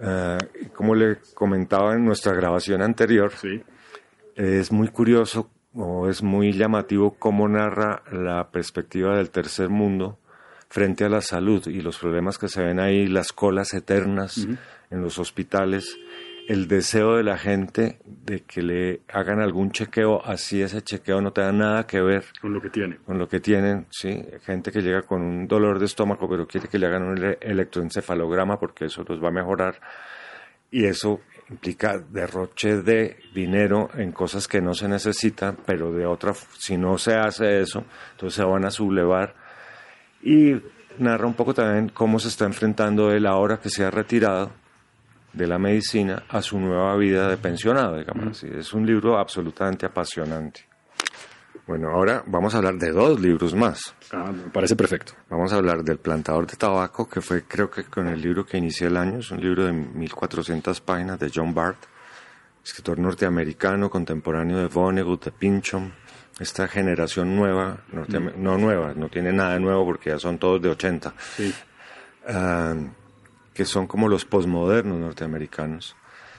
Eh, 0.00 0.38
como 0.72 0.94
le 0.94 1.16
comentaba 1.34 1.94
en 1.94 2.04
nuestra 2.04 2.32
grabación 2.32 2.80
anterior, 2.80 3.32
sí. 3.32 3.60
es 4.36 4.70
muy 4.70 4.88
curioso 4.88 5.50
o 5.74 6.08
es 6.08 6.22
muy 6.22 6.52
llamativo 6.52 7.16
cómo 7.18 7.48
narra 7.48 8.04
la 8.12 8.48
perspectiva 8.52 9.16
del 9.16 9.30
tercer 9.30 9.70
mundo 9.70 10.18
frente 10.68 11.04
a 11.04 11.08
la 11.08 11.20
salud 11.20 11.66
y 11.66 11.80
los 11.80 11.98
problemas 11.98 12.38
que 12.38 12.48
se 12.48 12.62
ven 12.62 12.78
ahí, 12.78 13.06
las 13.06 13.32
colas 13.32 13.72
eternas 13.74 14.46
en 14.90 15.02
los 15.02 15.18
hospitales, 15.18 15.98
el 16.48 16.66
deseo 16.66 17.16
de 17.16 17.22
la 17.22 17.36
gente 17.36 17.98
de 18.04 18.40
que 18.40 18.62
le 18.62 19.00
hagan 19.12 19.40
algún 19.40 19.70
chequeo, 19.70 20.24
así 20.24 20.62
ese 20.62 20.82
chequeo 20.82 21.20
no 21.20 21.32
tenga 21.32 21.52
nada 21.52 21.86
que 21.86 22.00
ver 22.00 22.24
con 22.40 22.54
lo 22.54 22.60
que 22.60 22.70
tiene. 22.70 22.96
Con 23.04 23.18
lo 23.18 23.28
que 23.28 23.40
tienen, 23.40 23.86
sí. 23.90 24.24
Gente 24.44 24.72
que 24.72 24.80
llega 24.80 25.02
con 25.02 25.22
un 25.22 25.46
dolor 25.46 25.78
de 25.78 25.86
estómago, 25.86 26.28
pero 26.28 26.46
quiere 26.46 26.68
que 26.68 26.78
le 26.78 26.86
hagan 26.86 27.02
un 27.02 27.36
electroencefalograma 27.40 28.58
porque 28.58 28.86
eso 28.86 29.04
los 29.06 29.22
va 29.22 29.28
a 29.28 29.32
mejorar. 29.32 29.80
Y 30.70 30.84
eso 30.84 31.20
implica 31.50 31.98
derroche 31.98 32.82
de 32.82 33.18
dinero 33.34 33.90
en 33.94 34.12
cosas 34.12 34.48
que 34.48 34.60
no 34.60 34.74
se 34.74 34.88
necesitan, 34.88 35.56
pero 35.66 35.92
de 35.92 36.06
otra, 36.06 36.34
si 36.34 36.76
no 36.76 36.98
se 36.98 37.14
hace 37.14 37.60
eso, 37.60 37.84
entonces 38.12 38.36
se 38.36 38.44
van 38.44 38.64
a 38.64 38.70
sublevar. 38.70 39.34
Y 40.22 40.56
narra 40.98 41.26
un 41.26 41.34
poco 41.34 41.54
también 41.54 41.90
cómo 41.90 42.18
se 42.18 42.28
está 42.28 42.44
enfrentando 42.44 43.12
él 43.12 43.26
ahora 43.26 43.58
que 43.60 43.70
se 43.70 43.84
ha 43.84 43.90
retirado 43.90 44.50
de 45.32 45.46
la 45.46 45.58
medicina 45.58 46.24
a 46.28 46.42
su 46.42 46.58
nueva 46.58 46.96
vida 46.96 47.28
de 47.28 47.36
pensionado, 47.36 47.98
digamos 47.98 48.42
Es 48.42 48.72
un 48.72 48.86
libro 48.86 49.18
absolutamente 49.18 49.86
apasionante. 49.86 50.66
Bueno, 51.66 51.90
ahora 51.90 52.24
vamos 52.26 52.54
a 52.54 52.58
hablar 52.58 52.76
de 52.76 52.90
dos 52.90 53.20
libros 53.20 53.54
más. 53.54 53.94
Ah, 54.10 54.32
me 54.32 54.50
parece 54.50 54.74
perfecto. 54.74 55.12
Vamos 55.28 55.52
a 55.52 55.56
hablar 55.56 55.84
del 55.84 55.98
plantador 55.98 56.46
de 56.46 56.56
tabaco, 56.56 57.06
que 57.06 57.20
fue 57.20 57.44
creo 57.44 57.70
que 57.70 57.84
con 57.84 58.08
el 58.08 58.22
libro 58.22 58.46
que 58.46 58.56
inicié 58.56 58.86
el 58.86 58.96
año, 58.96 59.18
es 59.18 59.30
un 59.30 59.40
libro 59.42 59.66
de 59.66 59.72
1400 59.72 60.80
páginas 60.80 61.18
de 61.18 61.30
John 61.32 61.52
Bart, 61.52 61.76
escritor 62.64 62.98
norteamericano, 62.98 63.90
contemporáneo 63.90 64.56
de 64.56 64.66
Vonnegut, 64.66 65.26
de 65.26 65.30
Pinchon, 65.30 65.92
esta 66.38 66.68
generación 66.68 67.36
nueva, 67.36 67.78
no 68.36 68.58
nueva, 68.58 68.94
no 68.94 69.08
tiene 69.08 69.32
nada 69.32 69.54
de 69.54 69.60
nuevo 69.60 69.84
porque 69.84 70.10
ya 70.10 70.18
son 70.18 70.38
todos 70.38 70.62
de 70.62 70.68
80. 70.70 71.14
Sí. 71.36 71.54
Ah, 72.28 72.74
que 73.54 73.64
son 73.64 73.86
como 73.88 74.08
los 74.08 74.24
posmodernos 74.24 74.98
norteamericanos. 75.00 75.96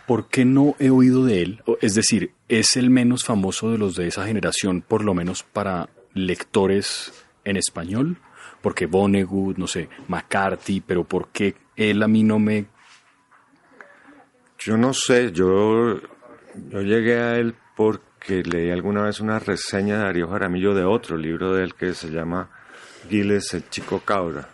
¿Por 0.08 0.28
qué 0.28 0.46
no 0.46 0.76
he 0.80 0.90
oído 0.90 1.26
de 1.26 1.42
él? 1.42 1.64
Es 1.82 1.94
decir, 1.94 2.32
¿es 2.48 2.78
el 2.78 2.90
menos 2.90 3.26
famoso 3.26 3.72
de 3.72 3.78
los 3.78 3.96
de 3.96 4.08
esa 4.08 4.26
generación, 4.26 4.82
por 4.82 5.04
lo 5.04 5.14
menos 5.14 5.44
para 5.44 5.90
lectores 6.14 7.12
en 7.44 7.58
español? 7.58 8.18
Porque 8.62 8.86
Vonnegut, 8.86 9.58
no 9.58 9.68
sé, 9.68 9.90
McCarthy, 10.08 10.82
pero 10.82 11.04
¿por 11.04 11.28
qué 11.28 11.56
él 11.76 12.02
a 12.02 12.08
mí 12.08 12.24
no 12.24 12.40
me... 12.40 12.66
Yo 14.58 14.78
no 14.78 14.94
sé, 14.94 15.32
yo, 15.32 16.00
yo 16.70 16.82
llegué 16.82 17.20
a 17.20 17.38
él 17.38 17.56
porque 17.76 18.09
leí 18.28 18.72
alguna 18.72 19.04
vez 19.04 19.20
una 19.20 19.40
reseña 19.40 19.98
de 19.98 20.04
Darío 20.04 20.30
Jaramillo 20.30 20.74
de 20.74 20.84
otro 20.84 21.18
libro 21.18 21.54
de 21.54 21.64
él 21.64 21.76
que 21.76 21.94
se 21.94 22.10
llama 22.10 22.50
Giles 23.10 23.54
el 23.54 23.70
Chico 23.70 24.02
Cabra 24.02 24.50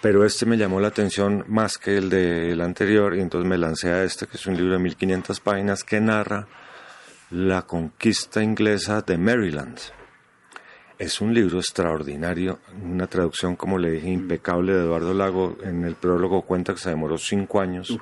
pero 0.00 0.24
este 0.24 0.46
me 0.46 0.56
llamó 0.56 0.78
la 0.78 0.86
atención 0.86 1.44
más 1.48 1.78
que 1.78 1.96
el 1.96 2.10
del 2.10 2.60
anterior 2.60 3.16
y 3.16 3.20
entonces 3.20 3.48
me 3.48 3.58
lancé 3.58 3.90
a 3.90 4.04
este, 4.04 4.28
que 4.28 4.36
es 4.36 4.46
un 4.46 4.56
libro 4.56 4.74
de 4.74 4.78
1500 4.78 5.40
páginas 5.40 5.82
que 5.82 6.00
narra 6.00 6.46
la 7.30 7.62
conquista 7.62 8.40
inglesa 8.40 9.02
de 9.02 9.18
Maryland. 9.18 9.78
Es 10.96 11.20
un 11.20 11.34
libro 11.34 11.58
extraordinario, 11.58 12.60
una 12.80 13.08
traducción, 13.08 13.56
como 13.56 13.78
le 13.78 13.90
dije, 13.90 14.08
impecable 14.08 14.74
de 14.74 14.82
Eduardo 14.82 15.12
Lago. 15.12 15.58
En 15.62 15.84
el 15.84 15.96
prólogo 15.96 16.42
cuenta 16.42 16.72
que 16.72 16.78
se 16.78 16.90
demoró 16.90 17.18
cinco 17.18 17.60
años 17.60 17.98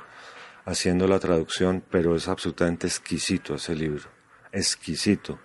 haciendo 0.67 1.09
la 1.09 1.19
traducción, 1.19 1.83
pero 1.91 2.15
es 2.15 2.29
absolutamente 2.29 2.87
exquisito 2.87 3.55
ese 3.55 3.75
libro, 3.75 4.11
exquisito. 4.55 5.39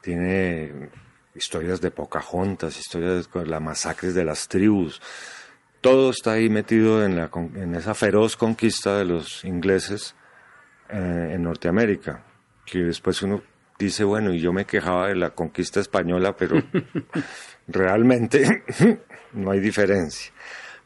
Tiene 0.00 0.90
historias 1.34 1.80
de 1.80 1.90
Pocahontas, 1.90 2.78
historias 2.78 3.28
de 3.32 3.46
las 3.46 3.60
masacres 3.60 4.14
de 4.14 4.24
las 4.24 4.48
tribus, 4.48 5.00
todo 5.84 6.08
está 6.08 6.32
ahí 6.32 6.48
metido 6.48 7.04
en, 7.04 7.16
la, 7.16 7.30
en 7.56 7.74
esa 7.74 7.92
feroz 7.92 8.38
conquista 8.38 8.96
de 8.96 9.04
los 9.04 9.44
ingleses 9.44 10.14
eh, 10.88 11.32
en 11.34 11.42
Norteamérica, 11.42 12.24
que 12.64 12.78
después 12.78 13.20
uno 13.20 13.42
dice, 13.78 14.02
bueno, 14.02 14.32
y 14.32 14.40
yo 14.40 14.50
me 14.50 14.64
quejaba 14.64 15.08
de 15.08 15.14
la 15.14 15.34
conquista 15.34 15.80
española, 15.80 16.34
pero 16.38 16.56
realmente 17.68 18.64
no 19.34 19.50
hay 19.50 19.60
diferencia. 19.60 20.32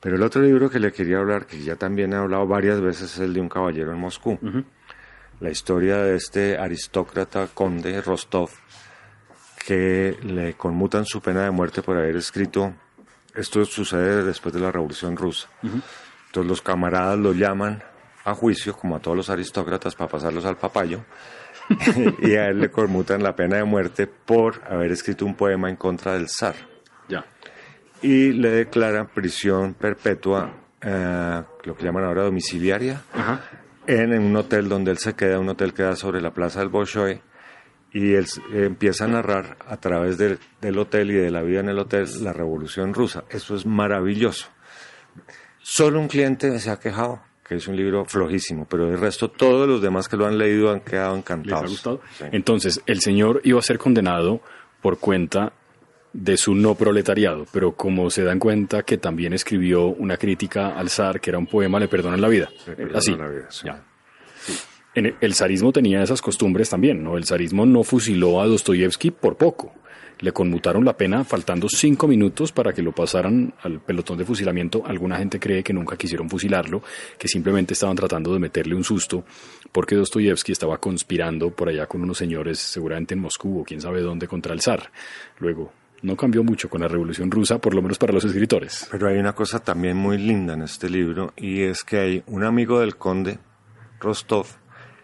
Pero 0.01 0.17
el 0.17 0.23
otro 0.25 0.43
libro 0.43 0.69
que 0.69 0.81
le 0.81 0.91
quería 0.91 1.19
hablar, 1.19 1.47
que 1.47 1.61
ya 1.63 1.77
también 1.77 2.13
he 2.13 2.17
hablado 2.17 2.49
varias 2.49 2.81
veces, 2.81 3.15
es 3.15 3.21
el 3.21 3.35
de 3.35 3.41
un 3.41 3.49
caballero 3.49 3.93
en 3.93 4.01
Moscú. 4.01 4.37
La 5.41 5.51
historia 5.51 5.99
de 5.99 6.17
este 6.17 6.59
aristócrata 6.59 7.49
conde 7.53 8.01
Rostov, 8.03 8.51
que 9.65 10.17
le 10.23 10.55
conmutan 10.55 11.05
su 11.05 11.21
pena 11.21 11.45
de 11.45 11.51
muerte 11.51 11.83
por 11.83 11.97
haber 11.97 12.17
escrito 12.17 12.75
esto 13.39 13.65
sucede 13.65 14.25
después 14.25 14.53
de 14.53 14.61
la 14.61 14.73
Revolución 14.73 15.17
Rusa. 15.17 15.49
Entonces 15.63 16.49
los 16.49 16.61
camaradas 16.61 17.17
lo 17.19 17.33
llaman 17.33 17.83
a 18.25 18.35
juicio, 18.35 18.75
como 18.75 18.97
a 18.97 18.99
todos 18.99 19.17
los 19.17 19.31
aristócratas, 19.31 19.95
para 19.95 20.11
pasarlos 20.11 20.45
al 20.45 20.57
papayo, 20.57 21.05
y 22.21 22.35
a 22.35 22.47
él 22.47 22.59
le 22.59 22.71
conmutan 22.71 23.23
la 23.23 23.37
pena 23.37 23.57
de 23.59 23.65
muerte 23.65 24.09
por 24.09 24.61
haber 24.69 24.91
escrito 24.91 25.25
un 25.25 25.37
poema 25.37 25.71
en 25.71 25.77
contra 25.77 26.15
del 26.15 26.29
zar. 26.29 26.57
Ya. 27.09 27.25
Y 28.03 28.33
le 28.33 28.51
declaran 28.51 29.07
prisión 29.07 29.75
perpetua, 29.75 30.53
eh, 30.81 31.43
lo 31.63 31.77
que 31.77 31.85
llaman 31.85 32.05
ahora 32.05 32.25
domiciliaria, 32.25 33.03
en, 33.89 34.13
un 34.19 34.37
hotel 34.37 34.69
donde 34.69 34.91
él 34.91 34.99
se 34.99 35.15
queda, 35.15 35.41
un 35.41 35.49
hotel 35.49 35.73
que 35.73 35.83
da 35.83 35.97
sobre 35.97 36.21
la 36.21 36.33
plaza 36.33 36.61
del 36.61 36.69
Bolshoi, 36.69 37.21
y 37.91 38.13
él 38.13 38.27
empieza 38.53 39.07
a 39.07 39.09
narrar 39.09 39.57
a 39.67 39.79
través 39.79 40.19
del 40.19 40.79
hotel 40.79 41.11
y 41.11 41.15
de 41.15 41.31
la 41.31 41.41
vida 41.41 41.61
en 41.61 41.71
el 41.71 41.79
hotel 41.79 42.07
la 42.23 42.35
revolución 42.35 42.93
rusa. 42.93 43.25
Eso 43.31 43.57
es 43.57 43.65
maravilloso. 43.65 44.49
Solo 45.61 45.99
un 45.99 46.09
cliente 46.09 46.59
se 46.61 46.71
ha 46.71 46.79
quejado, 46.79 47.23
que 47.43 47.55
es 47.55 47.67
un 47.67 47.77
libro 47.77 48.05
flojísimo, 48.05 48.67
pero 48.69 48.91
el 48.91 49.01
resto 49.01 49.31
todos 49.31 49.67
los 49.67 49.81
demás 49.81 50.07
que 50.07 50.19
lo 50.19 50.27
han 50.27 50.37
leído 50.37 50.71
han 50.71 50.81
quedado 50.81 51.17
encantados. 51.17 51.65
ha 51.65 51.69
gustado? 51.69 52.01
Entonces, 52.31 52.83
el 52.85 53.01
señor 53.01 53.41
iba 53.45 53.59
a 53.59 53.63
ser 53.63 53.79
condenado 53.79 54.43
por 54.83 54.99
cuenta 54.99 55.55
de 56.19 56.37
su 56.37 56.55
no 56.55 56.75
proletariado, 56.75 57.47
pero 57.53 57.77
como 57.77 58.11
se 58.11 58.25
dan 58.25 58.41
cuenta 58.41 58.83
que 58.83 58.99
también 58.99 59.33
escribió 59.33 59.87
una 59.87 60.17
crítica 60.17 60.77
al 60.77 60.91
zar, 60.91 61.21
que 61.21 61.31
era 61.31 61.39
un 61.39 61.47
poema, 61.47 61.79
le 61.79 61.87
perdonan 61.87 62.21
la 62.21 62.29
vida. 62.29 62.49
Así. 62.95 63.15
La 63.15 63.29
vida, 63.29 63.49
el 64.95 65.35
zarismo 65.35 65.73
tenía 65.73 66.03
esas 66.03 66.21
costumbres 66.21 66.71
también, 66.71 67.05
¿no? 67.05 67.17
El 67.17 67.25
zarismo 67.25 67.67
no 67.67 67.85
fusiló 67.85 68.41
a 68.41 68.47
Dostoyevsky 68.49 69.13
por 69.13 69.37
poco. 69.37 69.73
Le 70.19 70.33
conmutaron 70.33 70.85
la 70.85 70.97
pena 70.97 71.23
faltando 71.23 71.69
cinco 71.69 72.09
minutos 72.09 72.51
para 72.51 72.73
que 72.73 72.83
lo 72.83 72.91
pasaran 72.91 73.55
al 73.63 73.81
pelotón 73.81 74.19
de 74.19 74.25
fusilamiento. 74.25 74.83
Alguna 74.85 75.17
gente 75.19 75.39
cree 75.39 75.63
que 75.63 75.73
nunca 75.73 75.97
quisieron 75.97 76.29
fusilarlo, 76.29 76.83
que 77.17 77.29
simplemente 77.29 77.75
estaban 77.75 77.95
tratando 77.95 78.33
de 78.33 78.41
meterle 78.41 78.75
un 78.75 78.83
susto, 78.83 79.25
porque 79.71 79.95
Dostoyevsky 79.95 80.51
estaba 80.51 80.79
conspirando 80.79 81.51
por 81.51 81.69
allá 81.69 81.87
con 81.87 82.03
unos 82.03 82.19
señores, 82.19 82.59
seguramente 82.59 83.15
en 83.15 83.21
Moscú 83.21 83.61
o 83.61 83.65
quién 83.65 83.81
sabe 83.81 84.01
dónde, 84.01 84.27
contra 84.27 84.53
el 84.53 84.61
zar. 84.61 84.91
Luego, 85.39 85.73
no 86.03 86.17
cambió 86.17 86.45
mucho 86.45 86.69
con 86.69 86.81
la 86.81 86.89
Revolución 86.89 87.31
Rusa, 87.31 87.59
por 87.59 87.75
lo 87.75 87.83
menos 87.83 87.99
para 87.99 88.13
los 88.13 88.25
escritores. 88.25 88.89
Pero 88.91 89.09
hay 89.09 89.19
una 89.19 89.35
cosa 89.35 89.59
también 89.61 89.97
muy 89.97 90.19
linda 90.19 90.55
en 90.55 90.63
este 90.63 90.89
libro, 90.89 91.33
y 91.37 91.63
es 91.63 91.85
que 91.85 91.99
hay 91.99 92.23
un 92.27 92.45
amigo 92.45 92.81
del 92.81 92.97
conde, 92.97 93.39
Rostov, 94.01 94.47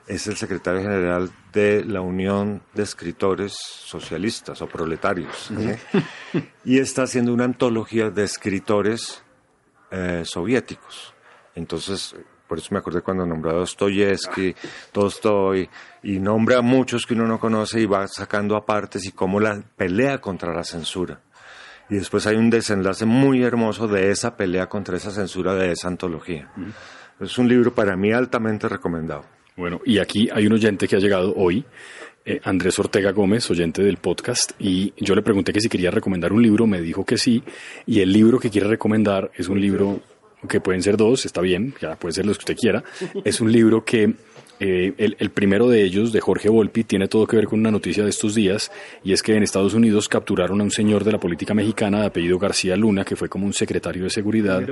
es 0.07 0.27
el 0.27 0.37
secretario 0.37 0.83
general 0.83 1.31
de 1.53 1.85
la 1.85 2.01
Unión 2.01 2.63
de 2.75 2.83
Escritores 2.83 3.55
Socialistas 3.55 4.61
o 4.61 4.67
Proletarios. 4.67 5.51
¿eh? 5.53 5.79
y 6.65 6.79
está 6.79 7.05
haciendo 7.05 7.33
una 7.33 7.45
antología 7.45 8.11
de 8.11 8.25
escritores 8.25 9.23
eh, 9.91 10.23
soviéticos. 10.25 11.15
Entonces, 11.55 12.15
por 12.47 12.59
eso 12.59 12.69
me 12.73 12.79
acordé 12.79 13.01
cuando 13.01 13.27
nombró 13.27 13.51
a 13.51 13.55
Dostoyevsky, 13.55 14.55
Tolstoy, 14.93 15.69
y 16.03 16.19
nombra 16.19 16.59
a 16.59 16.63
muchos 16.63 17.07
que 17.07 17.15
uno 17.15 17.27
no 17.27 17.41
conoce 17.41 17.81
y 17.81 17.87
va 17.87 18.07
sacando 18.07 18.57
apartes 18.57 19.07
y 19.07 19.13
cómo 19.13 19.41
la 19.41 19.63
pelea 19.77 20.21
contra 20.21 20.53
la 20.53 20.65
censura. 20.65 21.21
Y 21.89 21.97
después 21.97 22.27
hay 22.27 22.37
un 22.37 22.51
desenlace 22.51 23.05
muy 23.05 23.43
hermoso 23.43 23.89
de 23.89 24.11
esa 24.11 24.37
pelea 24.37 24.69
contra 24.69 24.97
esa 24.97 25.11
censura 25.11 25.55
de 25.55 25.73
esa 25.73 25.89
antología. 25.89 26.51
Es 27.21 27.39
un 27.39 27.49
libro 27.49 27.75
para 27.75 27.97
mí 27.97 28.13
altamente 28.13 28.69
recomendado. 28.69 29.25
Bueno, 29.57 29.81
y 29.85 29.99
aquí 29.99 30.29
hay 30.33 30.47
un 30.47 30.55
oyente 30.55 30.89
que 30.89 30.97
ha 30.97 30.99
llegado 30.99 31.33
hoy, 31.37 31.65
eh, 32.25 32.41
Andrés 32.43 32.79
Ortega 32.79 33.13
Gómez, 33.13 33.49
oyente 33.51 33.83
del 33.83 33.99
podcast, 33.99 34.53
y 34.59 34.93
yo 34.97 35.15
le 35.15 35.23
pregunté 35.23 35.53
que 35.53 35.61
si 35.61 35.69
quería 35.69 35.91
recomendar 35.91 36.33
un 36.33 36.43
libro, 36.43 36.67
me 36.67 36.81
dijo 36.81 37.05
que 37.05 37.19
sí, 37.19 37.43
y 37.87 38.01
el 38.01 38.13
libro 38.13 38.41
que 38.41 38.51
quiere 38.51 38.67
recomendar 38.67 39.31
es 39.37 39.49
un 39.49 39.61
libro 39.61 40.01
que 40.49 40.61
pueden 40.61 40.83
ser 40.83 40.97
dos, 40.97 41.27
está 41.27 41.41
bien, 41.41 41.75
ya 41.81 41.97
puede 41.97 42.15
ser 42.15 42.27
los 42.27 42.39
que 42.39 42.43
usted 42.43 42.57
quiera, 42.57 42.85
es 43.25 43.41
un 43.41 43.53
libro 43.53 43.85
que 43.85 44.15
eh, 44.61 44.95
el, 44.99 45.31
primero 45.31 45.69
de 45.69 45.83
ellos, 45.83 46.13
de 46.13 46.21
Jorge 46.21 46.49
Volpi, 46.49 46.85
tiene 46.85 47.09
todo 47.09 47.27
que 47.27 47.37
ver 47.37 47.47
con 47.47 47.59
una 47.59 47.71
noticia 47.71 48.05
de 48.05 48.11
estos 48.11 48.35
días, 48.35 48.71
y 49.03 49.13
es 49.13 49.23
que 49.23 49.35
en 49.35 49.43
Estados 49.43 49.75
Unidos 49.75 50.09
capturaron 50.09 50.61
a 50.61 50.65
un 50.65 50.71
señor 50.71 51.03
de 51.03 51.13
la 51.13 51.19
política 51.19 51.55
mexicana 51.55 52.01
de 52.01 52.07
apellido 52.07 52.39
García 52.39 52.77
Luna, 52.77 53.05
que 53.05 53.17
fue 53.17 53.29
como 53.29 53.47
un 53.47 53.53
secretario 53.53 54.05
de 54.05 54.11
seguridad. 54.11 54.63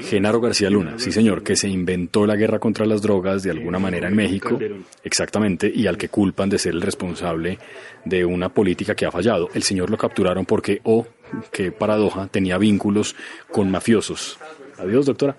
Genaro 0.00 0.40
García, 0.40 0.70
Luna, 0.70 0.98
sí 0.98 1.10
señor, 1.10 1.42
que 1.42 1.56
se 1.56 1.68
inventó 1.68 2.26
la 2.26 2.36
guerra 2.36 2.58
contra 2.58 2.86
las 2.86 3.02
drogas 3.02 3.42
de 3.42 3.50
alguna 3.50 3.78
manera 3.78 4.08
en 4.08 4.14
México, 4.14 4.58
exactamente, 5.02 5.70
y 5.74 5.86
al 5.86 5.98
que 5.98 6.08
culpan 6.08 6.48
de 6.48 6.58
ser 6.58 6.72
el 6.72 6.80
responsable 6.80 7.58
de 8.04 8.24
una 8.24 8.50
política 8.50 8.94
que 8.94 9.04
ha 9.04 9.10
fallado. 9.10 9.48
El 9.52 9.62
señor 9.62 9.90
lo 9.90 9.98
capturaron 9.98 10.46
porque 10.46 10.80
o 10.84 11.06
qué 11.52 11.72
paradoja, 11.72 12.28
tenía 12.28 12.58
vínculos 12.58 13.16
con 13.50 13.70
mafiosos. 13.70 14.38
Adiós, 14.78 15.06
doctora. 15.06 15.36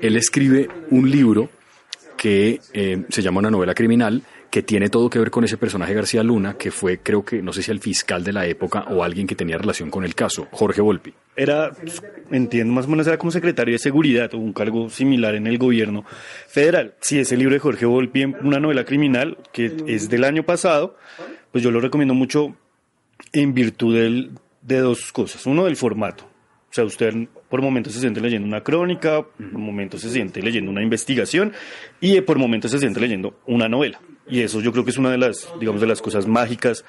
Él 0.00 0.16
escribe 0.16 0.68
un 0.90 1.10
libro 1.10 1.48
que 2.16 2.60
eh, 2.72 3.04
se 3.08 3.22
llama 3.22 3.40
Una 3.40 3.50
novela 3.50 3.74
criminal 3.74 4.22
que 4.54 4.62
tiene 4.62 4.88
todo 4.88 5.10
que 5.10 5.18
ver 5.18 5.32
con 5.32 5.42
ese 5.42 5.56
personaje 5.56 5.94
García 5.94 6.22
Luna, 6.22 6.54
que 6.56 6.70
fue, 6.70 6.98
creo 6.98 7.24
que, 7.24 7.42
no 7.42 7.52
sé 7.52 7.60
si 7.60 7.72
el 7.72 7.80
fiscal 7.80 8.22
de 8.22 8.32
la 8.32 8.46
época 8.46 8.84
o 8.88 9.02
alguien 9.02 9.26
que 9.26 9.34
tenía 9.34 9.58
relación 9.58 9.90
con 9.90 10.04
el 10.04 10.14
caso, 10.14 10.46
Jorge 10.52 10.80
Volpi. 10.80 11.12
Era, 11.34 11.72
entiendo, 12.30 12.72
más 12.72 12.86
o 12.86 12.88
menos 12.88 13.04
era 13.08 13.18
como 13.18 13.32
secretario 13.32 13.74
de 13.74 13.80
seguridad 13.80 14.32
o 14.32 14.38
un 14.38 14.52
cargo 14.52 14.88
similar 14.90 15.34
en 15.34 15.48
el 15.48 15.58
gobierno 15.58 16.04
federal. 16.46 16.94
Sí, 17.00 17.18
ese 17.18 17.36
libro 17.36 17.54
de 17.54 17.58
Jorge 17.58 17.84
Volpi, 17.84 18.26
una 18.26 18.60
novela 18.60 18.84
criminal 18.84 19.38
que 19.52 19.72
es 19.88 20.08
del 20.08 20.22
año 20.22 20.44
pasado, 20.44 20.96
pues 21.50 21.64
yo 21.64 21.72
lo 21.72 21.80
recomiendo 21.80 22.14
mucho 22.14 22.54
en 23.32 23.54
virtud 23.54 23.96
de 24.64 24.78
dos 24.78 25.12
cosas. 25.12 25.46
Uno, 25.46 25.64
del 25.64 25.76
formato. 25.76 26.24
O 26.24 26.74
sea, 26.74 26.84
usted 26.84 27.14
por 27.48 27.62
momentos 27.62 27.92
se 27.92 28.00
siente 28.00 28.20
leyendo 28.20 28.48
una 28.48 28.62
crónica, 28.62 29.22
por 29.22 29.58
momentos 29.58 30.00
se 30.00 30.10
siente 30.10 30.42
leyendo 30.42 30.72
una 30.72 30.82
investigación 30.82 31.52
y 32.00 32.20
por 32.22 32.36
momentos 32.36 32.72
se 32.72 32.80
siente 32.80 32.98
leyendo 32.98 33.38
una 33.46 33.68
novela. 33.68 34.00
Y 34.28 34.40
eso 34.40 34.60
yo 34.60 34.72
creo 34.72 34.84
que 34.84 34.90
es 34.90 34.98
una 34.98 35.10
de 35.10 35.18
las, 35.18 35.48
digamos, 35.60 35.80
de 35.80 35.86
las 35.86 36.02
cosas 36.02 36.26
mágicas 36.26 36.84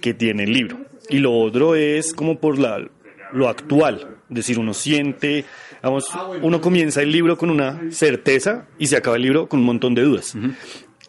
que 0.00 0.12
tiene 0.12 0.42
el 0.44 0.52
libro. 0.52 0.80
Y 1.08 1.18
lo 1.18 1.38
otro 1.38 1.76
es 1.76 2.12
como 2.12 2.40
por 2.40 2.58
la, 2.58 2.84
lo 3.32 3.48
actual. 3.48 4.16
Es 4.28 4.36
decir, 4.36 4.58
uno 4.58 4.74
siente, 4.74 5.44
vamos, 5.82 6.10
uno 6.42 6.60
comienza 6.60 7.00
el 7.02 7.12
libro 7.12 7.38
con 7.38 7.50
una 7.50 7.80
certeza 7.90 8.66
y 8.78 8.88
se 8.88 8.96
acaba 8.96 9.16
el 9.16 9.22
libro 9.22 9.48
con 9.48 9.60
un 9.60 9.66
montón 9.66 9.94
de 9.94 10.02
dudas. 10.02 10.36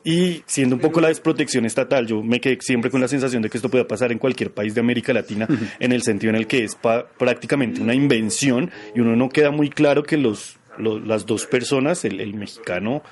Y 0.09 0.41
siendo 0.47 0.75
un 0.75 0.81
poco 0.81 1.01
la 1.01 1.09
desprotección 1.09 1.67
estatal, 1.67 2.07
yo 2.07 2.23
me 2.23 2.41
quedé 2.41 2.57
siempre 2.61 2.89
con 2.89 2.99
la 2.99 3.07
sensación 3.07 3.43
de 3.43 3.49
que 3.51 3.57
esto 3.59 3.69
pueda 3.69 3.87
pasar 3.87 4.11
en 4.11 4.17
cualquier 4.17 4.51
país 4.51 4.73
de 4.73 4.81
América 4.81 5.13
Latina, 5.13 5.47
en 5.79 5.91
el 5.91 6.01
sentido 6.01 6.31
en 6.31 6.35
el 6.35 6.47
que 6.47 6.63
es 6.63 6.75
prácticamente 7.19 7.79
una 7.79 7.93
invención 7.93 8.71
y 8.95 9.01
uno 9.01 9.15
no 9.15 9.29
queda 9.29 9.51
muy 9.51 9.69
claro 9.69 10.01
que 10.01 10.17
los 10.17 10.57
las 10.79 11.25
dos 11.25 11.45
personas, 11.45 12.05
el, 12.05 12.33
mexicano 12.33 13.03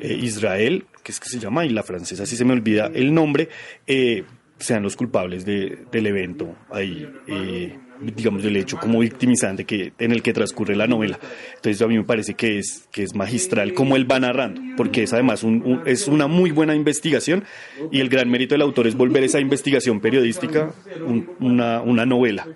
eh, 0.00 0.18
Israel, 0.22 0.86
que 1.04 1.12
es 1.12 1.20
que 1.20 1.28
se 1.28 1.38
llama, 1.38 1.66
y 1.66 1.68
la 1.68 1.82
francesa, 1.82 2.24
si 2.24 2.34
se 2.34 2.46
me 2.46 2.54
olvida 2.54 2.90
el 2.94 3.12
nombre, 3.12 3.50
eh, 3.86 4.24
sean 4.58 4.82
los 4.82 4.96
culpables 4.96 5.44
de, 5.44 5.84
del 5.92 6.06
evento 6.06 6.56
ahí. 6.70 7.06
Eh, 7.26 7.78
digamos, 8.00 8.42
del 8.42 8.56
hecho 8.56 8.78
como 8.78 9.00
victimizante 9.00 9.64
que, 9.64 9.92
en 9.98 10.12
el 10.12 10.22
que 10.22 10.32
transcurre 10.32 10.76
la 10.76 10.86
novela. 10.86 11.18
Entonces 11.56 11.80
a 11.82 11.86
mí 11.86 11.96
me 11.96 12.04
parece 12.04 12.34
que 12.34 12.58
es, 12.58 12.88
que 12.90 13.02
es 13.02 13.14
magistral 13.14 13.74
como 13.74 13.96
él 13.96 14.10
va 14.10 14.20
narrando, 14.20 14.60
porque 14.76 15.02
es 15.02 15.12
además 15.12 15.42
un, 15.42 15.82
es 15.86 16.08
una 16.08 16.26
muy 16.26 16.50
buena 16.50 16.74
investigación 16.74 17.44
y 17.90 18.00
el 18.00 18.08
gran 18.08 18.30
mérito 18.30 18.54
del 18.54 18.62
autor 18.62 18.86
es 18.86 18.94
volver 18.94 19.24
esa 19.24 19.40
investigación 19.40 20.00
periodística 20.00 20.72
una, 21.40 21.82
una 21.82 22.06
novela. 22.06 22.46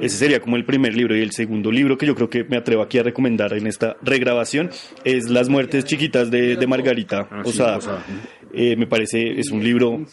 Ese 0.00 0.16
sería 0.16 0.40
como 0.40 0.56
el 0.56 0.64
primer 0.64 0.94
libro 0.94 1.16
y 1.16 1.20
el 1.20 1.32
segundo 1.32 1.70
libro 1.72 1.98
que 1.98 2.06
yo 2.06 2.14
creo 2.14 2.30
que 2.30 2.44
me 2.44 2.56
atrevo 2.56 2.82
aquí 2.82 2.98
a 2.98 3.02
recomendar 3.02 3.52
en 3.54 3.66
esta 3.66 3.96
regrabación 4.02 4.70
es 5.04 5.28
Las 5.28 5.48
muertes 5.48 5.84
chiquitas 5.84 6.30
de, 6.30 6.56
de 6.56 6.66
Margarita 6.66 7.28
ah, 7.30 7.42
Posada. 7.42 8.04
Eh, 8.52 8.76
me 8.76 8.86
parece, 8.86 9.38
es 9.38 9.50
un 9.50 9.62
libro 9.62 10.04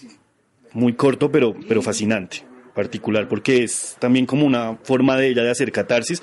muy 0.74 0.94
corto 0.94 1.32
pero, 1.32 1.56
pero 1.68 1.82
fascinante 1.82 2.44
particular, 2.78 3.28
porque 3.28 3.64
es 3.64 3.98
también 4.00 4.28
como 4.28 4.46
una 4.46 4.78
forma 4.84 5.18
de 5.18 5.30
ella 5.30 5.44
de 5.44 5.50
hacer 5.50 5.72
catarsis 5.72 6.22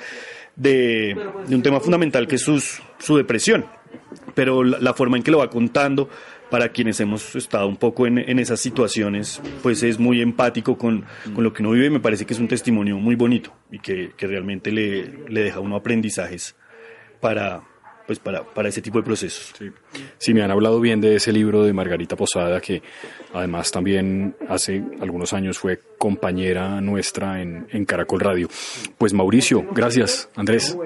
de, 0.54 1.16
un 1.50 1.62
tema 1.62 1.80
fundamental 1.80 2.28
que 2.28 2.36
es 2.36 2.42
su 2.42 3.16
depresión. 3.16 3.66
Pero 4.36 4.62
la, 4.62 4.94
forma 4.94 5.16
en 5.16 5.24
que 5.24 5.32
lo 5.32 5.38
va 5.38 5.50
contando, 5.50 6.08
para 6.50 6.68
quienes 6.68 7.00
hemos 7.00 7.34
estado 7.34 7.66
un 7.66 7.76
poco 7.76 8.06
en, 8.06 8.38
esas 8.38 8.60
situaciones, 8.60 9.42
pues 9.62 9.82
es 9.82 9.98
muy 9.98 10.20
empático 10.20 10.78
con, 10.78 11.04
lo 11.36 11.52
que 11.52 11.62
uno 11.62 11.72
vive. 11.72 11.90
Me 11.90 12.00
parece 12.00 12.24
que 12.24 12.34
es 12.34 12.40
un 12.40 12.48
testimonio 12.48 12.98
muy 12.98 13.16
bonito 13.16 13.52
y 13.72 13.80
que, 13.80 14.12
realmente 14.18 14.70
le, 14.70 15.26
le 15.28 15.42
deja 15.42 15.58
uno 15.58 15.74
aprendizajes 15.74 16.54
para, 17.20 17.62
pues 18.06 18.18
para, 18.18 18.42
para 18.44 18.68
ese 18.68 18.82
tipo 18.82 18.98
de 18.98 19.04
procesos. 19.04 19.52
Sí. 20.18 20.34
me 20.34 20.42
han 20.42 20.50
hablado 20.50 20.80
bien 20.80 21.00
de 21.00 21.16
ese 21.16 21.32
libro 21.32 21.62
de 21.62 21.72
Margarita 21.72 22.16
Posada, 22.16 22.60
que 22.60 22.82
además 23.32 23.70
también 23.70 24.36
hace 24.48 24.82
algunos 25.00 25.32
años 25.32 25.58
fue 25.58 25.80
compañera 25.98 26.80
nuestra 26.80 27.40
en, 27.40 27.66
en 27.70 27.84
Caracol 27.84 28.20
Radio. 28.20 28.48
Pues 28.98 29.12
Mauricio, 29.12 29.64
gracias, 29.72 30.28
Andrés. 30.34 30.76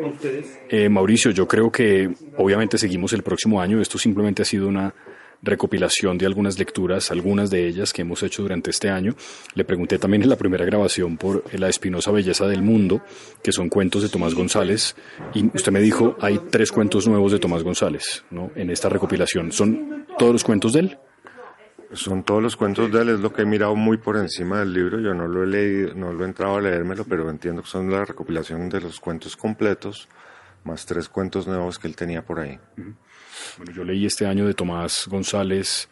Eh, 0.68 0.88
Mauricio, 0.88 1.30
yo 1.32 1.48
creo 1.48 1.72
que 1.72 2.10
obviamente 2.36 2.78
seguimos 2.78 3.12
el 3.12 3.22
próximo 3.22 3.60
año, 3.60 3.80
esto 3.80 3.98
simplemente 3.98 4.42
ha 4.42 4.44
sido 4.44 4.68
una 4.68 4.94
recopilación 5.42 6.18
de 6.18 6.26
algunas 6.26 6.58
lecturas, 6.58 7.10
algunas 7.10 7.50
de 7.50 7.66
ellas 7.66 7.92
que 7.92 8.02
hemos 8.02 8.22
hecho 8.22 8.42
durante 8.42 8.70
este 8.70 8.90
año. 8.90 9.14
Le 9.54 9.64
pregunté 9.64 9.98
también 9.98 10.22
en 10.22 10.28
la 10.28 10.36
primera 10.36 10.64
grabación 10.64 11.16
por 11.16 11.44
La 11.54 11.68
espinosa 11.68 12.10
belleza 12.10 12.46
del 12.46 12.62
mundo, 12.62 13.02
que 13.42 13.52
son 13.52 13.68
cuentos 13.68 14.02
de 14.02 14.08
Tomás 14.08 14.34
González, 14.34 14.96
y 15.34 15.46
usted 15.54 15.72
me 15.72 15.80
dijo, 15.80 16.16
hay 16.20 16.38
tres 16.50 16.72
cuentos 16.72 17.06
nuevos 17.06 17.32
de 17.32 17.38
Tomás 17.38 17.62
González, 17.62 18.24
¿no? 18.30 18.50
En 18.54 18.70
esta 18.70 18.88
recopilación. 18.88 19.52
¿Son 19.52 20.06
todos 20.18 20.32
los 20.32 20.44
cuentos 20.44 20.72
de 20.72 20.80
él? 20.80 20.98
Son 21.92 22.22
todos 22.22 22.42
los 22.42 22.54
cuentos 22.54 22.92
de 22.92 23.00
él, 23.00 23.08
es 23.08 23.20
lo 23.20 23.32
que 23.32 23.42
he 23.42 23.46
mirado 23.46 23.74
muy 23.74 23.96
por 23.96 24.18
encima 24.18 24.60
del 24.60 24.74
libro, 24.74 25.00
yo 25.00 25.14
no 25.14 25.26
lo 25.26 25.42
he 25.42 25.46
leído, 25.46 25.94
no 25.94 26.12
lo 26.12 26.24
he 26.24 26.28
entrado 26.28 26.56
a 26.56 26.60
leérmelo, 26.60 27.04
pero 27.04 27.30
entiendo 27.30 27.62
que 27.62 27.68
son 27.68 27.90
la 27.90 28.04
recopilación 28.04 28.68
de 28.68 28.82
los 28.82 29.00
cuentos 29.00 29.36
completos, 29.36 30.06
más 30.64 30.84
tres 30.84 31.08
cuentos 31.08 31.46
nuevos 31.46 31.78
que 31.78 31.88
él 31.88 31.96
tenía 31.96 32.22
por 32.22 32.40
ahí. 32.40 32.58
Bueno, 33.56 33.72
yo 33.72 33.84
leí 33.84 34.06
este 34.06 34.26
año 34.26 34.46
de 34.46 34.54
Tomás 34.54 35.06
González 35.08 35.88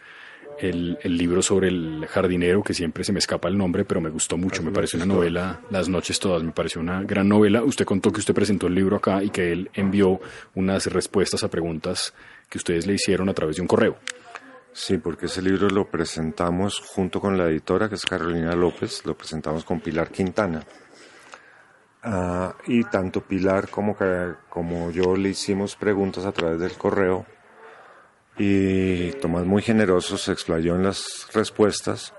el, 0.58 0.98
libro 1.04 1.42
sobre 1.42 1.68
el 1.68 2.06
jardinero, 2.08 2.62
que 2.62 2.74
siempre 2.74 3.04
se 3.04 3.12
me 3.12 3.18
escapa 3.18 3.48
el 3.48 3.58
nombre, 3.58 3.84
pero 3.84 4.00
me 4.00 4.10
gustó 4.10 4.36
mucho. 4.36 4.62
Me 4.62 4.70
pareció 4.70 4.96
una 4.96 5.06
novela, 5.06 5.60
Las 5.70 5.88
noches 5.88 6.18
todas, 6.18 6.42
me 6.42 6.52
pareció 6.52 6.80
una 6.80 7.02
gran 7.02 7.28
novela. 7.28 7.62
Usted 7.62 7.84
contó 7.84 8.12
que 8.12 8.20
usted 8.20 8.34
presentó 8.34 8.66
el 8.66 8.74
libro 8.74 8.96
acá 8.96 9.22
y 9.22 9.30
que 9.30 9.52
él 9.52 9.70
envió 9.74 10.20
unas 10.54 10.86
respuestas 10.86 11.44
a 11.44 11.48
preguntas 11.48 12.14
que 12.48 12.58
ustedes 12.58 12.86
le 12.86 12.94
hicieron 12.94 13.28
a 13.28 13.34
través 13.34 13.56
de 13.56 13.62
un 13.62 13.68
correo. 13.68 13.96
Sí, 14.72 14.98
porque 14.98 15.26
ese 15.26 15.40
libro 15.40 15.68
lo 15.70 15.88
presentamos 15.88 16.80
junto 16.80 17.20
con 17.20 17.38
la 17.38 17.48
editora, 17.48 17.88
que 17.88 17.94
es 17.94 18.04
Carolina 18.04 18.54
López, 18.54 19.04
lo 19.06 19.16
presentamos 19.16 19.64
con 19.64 19.80
Pilar 19.80 20.10
Quintana. 20.10 20.62
Ah, 22.02 22.54
y 22.66 22.84
tanto 22.84 23.22
Pilar 23.22 23.68
como, 23.68 23.96
como 24.50 24.90
yo 24.90 25.16
le 25.16 25.30
hicimos 25.30 25.76
preguntas 25.76 26.26
a 26.26 26.32
través 26.32 26.60
del 26.60 26.72
correo 26.72 27.26
y 28.38 29.12
Tomás 29.12 29.44
muy 29.44 29.62
generoso 29.62 30.18
se 30.18 30.32
explayó 30.32 30.76
en 30.76 30.82
las 30.84 31.28
respuestas, 31.32 32.14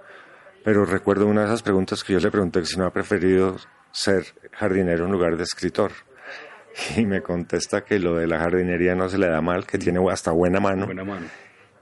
pero 0.64 0.86
recuerdo 0.86 1.28
una 1.28 1.42
de 1.42 1.48
esas 1.48 1.64
preguntas 1.64 2.04
que 2.04 2.14
yo 2.14 2.20
le 2.20 2.32
pregunté 2.32 2.66
si 2.66 2.78
no 2.78 2.86
ha 2.86 2.94
preferido 2.94 3.58
ser 3.92 4.26
jardinero 4.52 5.06
en 5.06 5.12
lugar 5.12 5.38
de 5.38 5.44
escritor. 5.44 5.92
Y 6.96 7.06
me 7.08 7.24
contesta 7.24 7.84
que 7.84 7.98
lo 7.98 8.16
de 8.16 8.28
la 8.28 8.38
jardinería 8.38 8.94
no 8.94 9.10
se 9.10 9.18
le 9.18 9.28
da 9.28 9.42
mal, 9.42 9.66
que 9.66 9.80
tiene 9.80 10.00
hasta 10.12 10.32
buena 10.32 10.60
mano, 10.60 10.86
buena 10.86 11.04
mano. 11.04 11.26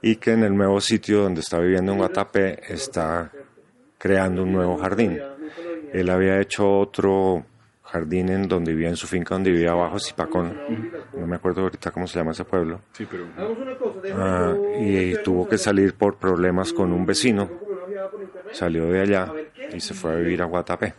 y 0.00 0.16
que 0.16 0.32
en 0.32 0.42
el 0.42 0.56
nuevo 0.56 0.80
sitio 0.80 1.20
donde 1.22 1.40
está 1.40 1.58
viviendo 1.58 1.92
en 1.92 1.98
Guatapé 1.98 2.62
está 2.72 3.30
creando 3.98 4.42
un 4.42 4.52
nuevo 4.52 4.78
jardín. 4.78 5.20
Él 5.92 6.08
había 6.08 6.40
hecho 6.40 6.78
otro 6.78 7.44
jardín 7.96 8.28
en 8.28 8.48
donde 8.48 8.72
vivía, 8.72 8.88
en 8.88 8.96
su 8.96 9.06
finca 9.06 9.34
donde 9.34 9.50
vivía 9.50 9.72
abajo, 9.72 9.98
Zipacón. 9.98 10.54
No 11.14 11.26
me 11.26 11.36
acuerdo 11.36 11.62
ahorita 11.62 11.90
cómo 11.90 12.06
se 12.06 12.18
llama 12.18 12.32
ese 12.32 12.44
pueblo. 12.44 12.80
Sí, 12.92 13.06
pero... 13.10 13.26
Ah, 14.14 14.54
y, 14.78 15.14
tuvo 15.22 15.48
que 15.48 15.58
salir 15.58 15.94
por 15.94 16.16
problemas 16.16 16.72
con 16.72 16.92
un 16.92 17.06
vecino. 17.06 17.48
Salió 18.52 18.86
de 18.86 19.00
allá 19.00 19.32
y 19.72 19.80
se 19.80 19.94
fue 19.94 20.12
a 20.12 20.16
vivir 20.16 20.42
a 20.42 20.44
Guatapé. 20.44 20.94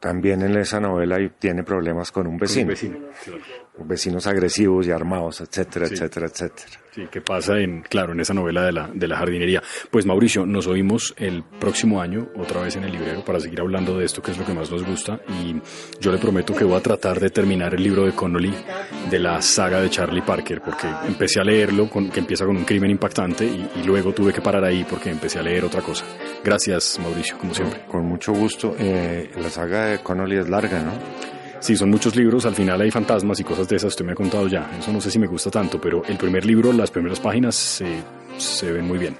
También 0.00 0.42
en 0.42 0.56
esa 0.56 0.80
novela 0.80 1.18
tiene 1.38 1.62
problemas 1.62 2.12
con 2.12 2.26
un 2.26 2.36
vecino. 2.36 2.72
Vecinos 3.78 4.26
agresivos 4.26 4.86
y 4.86 4.90
armados, 4.90 5.40
etcétera, 5.40 5.86
etcétera, 5.86 6.26
etcétera. 6.26 6.68
Sí, 6.96 7.06
que 7.10 7.20
pasa 7.20 7.58
en, 7.60 7.82
claro, 7.82 8.14
en 8.14 8.20
esa 8.20 8.32
novela 8.32 8.64
de 8.64 8.72
la, 8.72 8.88
de 8.92 9.06
la 9.06 9.18
jardinería. 9.18 9.62
Pues 9.90 10.06
Mauricio, 10.06 10.46
nos 10.46 10.66
oímos 10.66 11.14
el 11.18 11.42
próximo 11.42 12.00
año, 12.00 12.28
otra 12.36 12.62
vez 12.62 12.76
en 12.76 12.84
el 12.84 12.92
librero, 12.92 13.22
para 13.22 13.38
seguir 13.38 13.60
hablando 13.60 13.98
de 13.98 14.06
esto, 14.06 14.22
que 14.22 14.30
es 14.30 14.38
lo 14.38 14.46
que 14.46 14.54
más 14.54 14.70
nos 14.70 14.82
gusta. 14.82 15.20
Y 15.42 15.56
yo 16.00 16.10
le 16.10 16.16
prometo 16.16 16.54
que 16.54 16.64
voy 16.64 16.78
a 16.78 16.80
tratar 16.80 17.20
de 17.20 17.28
terminar 17.28 17.74
el 17.74 17.82
libro 17.82 18.06
de 18.06 18.12
Connolly 18.12 18.54
de 19.10 19.18
la 19.18 19.42
saga 19.42 19.82
de 19.82 19.90
Charlie 19.90 20.22
Parker, 20.22 20.62
porque 20.62 20.88
empecé 21.06 21.38
a 21.38 21.44
leerlo, 21.44 21.90
con, 21.90 22.08
que 22.08 22.20
empieza 22.20 22.46
con 22.46 22.56
un 22.56 22.64
crimen 22.64 22.90
impactante, 22.90 23.44
y, 23.44 23.82
luego 23.84 24.12
tuve 24.12 24.32
que 24.32 24.40
parar 24.40 24.64
ahí 24.64 24.84
porque 24.88 25.10
empecé 25.10 25.38
a 25.38 25.42
leer 25.42 25.64
otra 25.64 25.82
cosa. 25.82 26.04
Gracias, 26.46 27.00
Mauricio, 27.02 27.36
como 27.38 27.52
siempre. 27.52 27.80
Con 27.88 28.04
mucho 28.04 28.32
gusto. 28.32 28.76
Eh, 28.78 29.32
la 29.36 29.50
saga 29.50 29.86
de 29.86 29.98
Connolly 29.98 30.36
es 30.36 30.48
larga, 30.48 30.80
¿no? 30.80 30.92
Sí, 31.58 31.76
son 31.76 31.90
muchos 31.90 32.14
libros, 32.14 32.46
al 32.46 32.54
final 32.54 32.80
hay 32.80 32.92
fantasmas 32.92 33.40
y 33.40 33.44
cosas 33.44 33.66
de 33.66 33.74
esas, 33.74 33.88
usted 33.88 34.04
me 34.04 34.12
ha 34.12 34.14
contado 34.14 34.46
ya, 34.46 34.70
eso 34.78 34.92
no 34.92 35.00
sé 35.00 35.10
si 35.10 35.18
me 35.18 35.26
gusta 35.26 35.50
tanto, 35.50 35.80
pero 35.80 36.04
el 36.04 36.16
primer 36.16 36.44
libro, 36.44 36.72
las 36.72 36.92
primeras 36.92 37.18
páginas 37.18 37.56
se, 37.56 37.86
se 38.36 38.70
ven 38.70 38.86
muy 38.86 38.98
bien. 38.98 39.16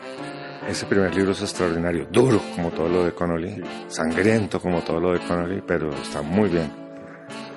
Ese 0.68 0.86
primer 0.86 1.12
libro 1.16 1.32
es 1.32 1.40
extraordinario, 1.40 2.06
duro 2.12 2.40
como 2.54 2.70
todo 2.70 2.88
lo 2.88 3.04
de 3.04 3.12
Connolly, 3.12 3.60
sangriento 3.88 4.60
como 4.60 4.82
todo 4.82 5.00
lo 5.00 5.12
de 5.12 5.18
Connolly, 5.20 5.62
pero 5.66 5.90
está 5.90 6.22
muy 6.22 6.48
bien. 6.48 6.70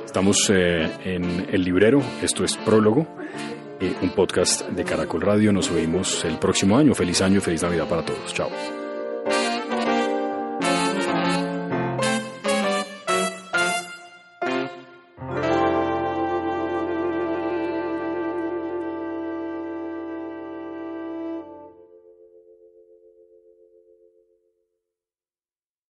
Estamos 0.03 0.49
eh, 0.51 0.89
en 1.03 1.45
El 1.51 1.63
Librero, 1.63 2.01
esto 2.23 2.43
es 2.43 2.57
Prólogo, 2.57 3.05
eh, 3.79 3.93
un 4.01 4.09
podcast 4.15 4.67
de 4.69 4.83
Caracol 4.83 5.21
Radio, 5.21 5.51
nos 5.51 5.71
vemos 5.71 6.25
el 6.25 6.39
próximo 6.39 6.75
año, 6.75 6.95
feliz 6.95 7.21
año, 7.21 7.41
feliz 7.41 7.61
Navidad 7.61 7.87
para 7.87 8.03
todos, 8.03 8.33
chao. 8.33 8.49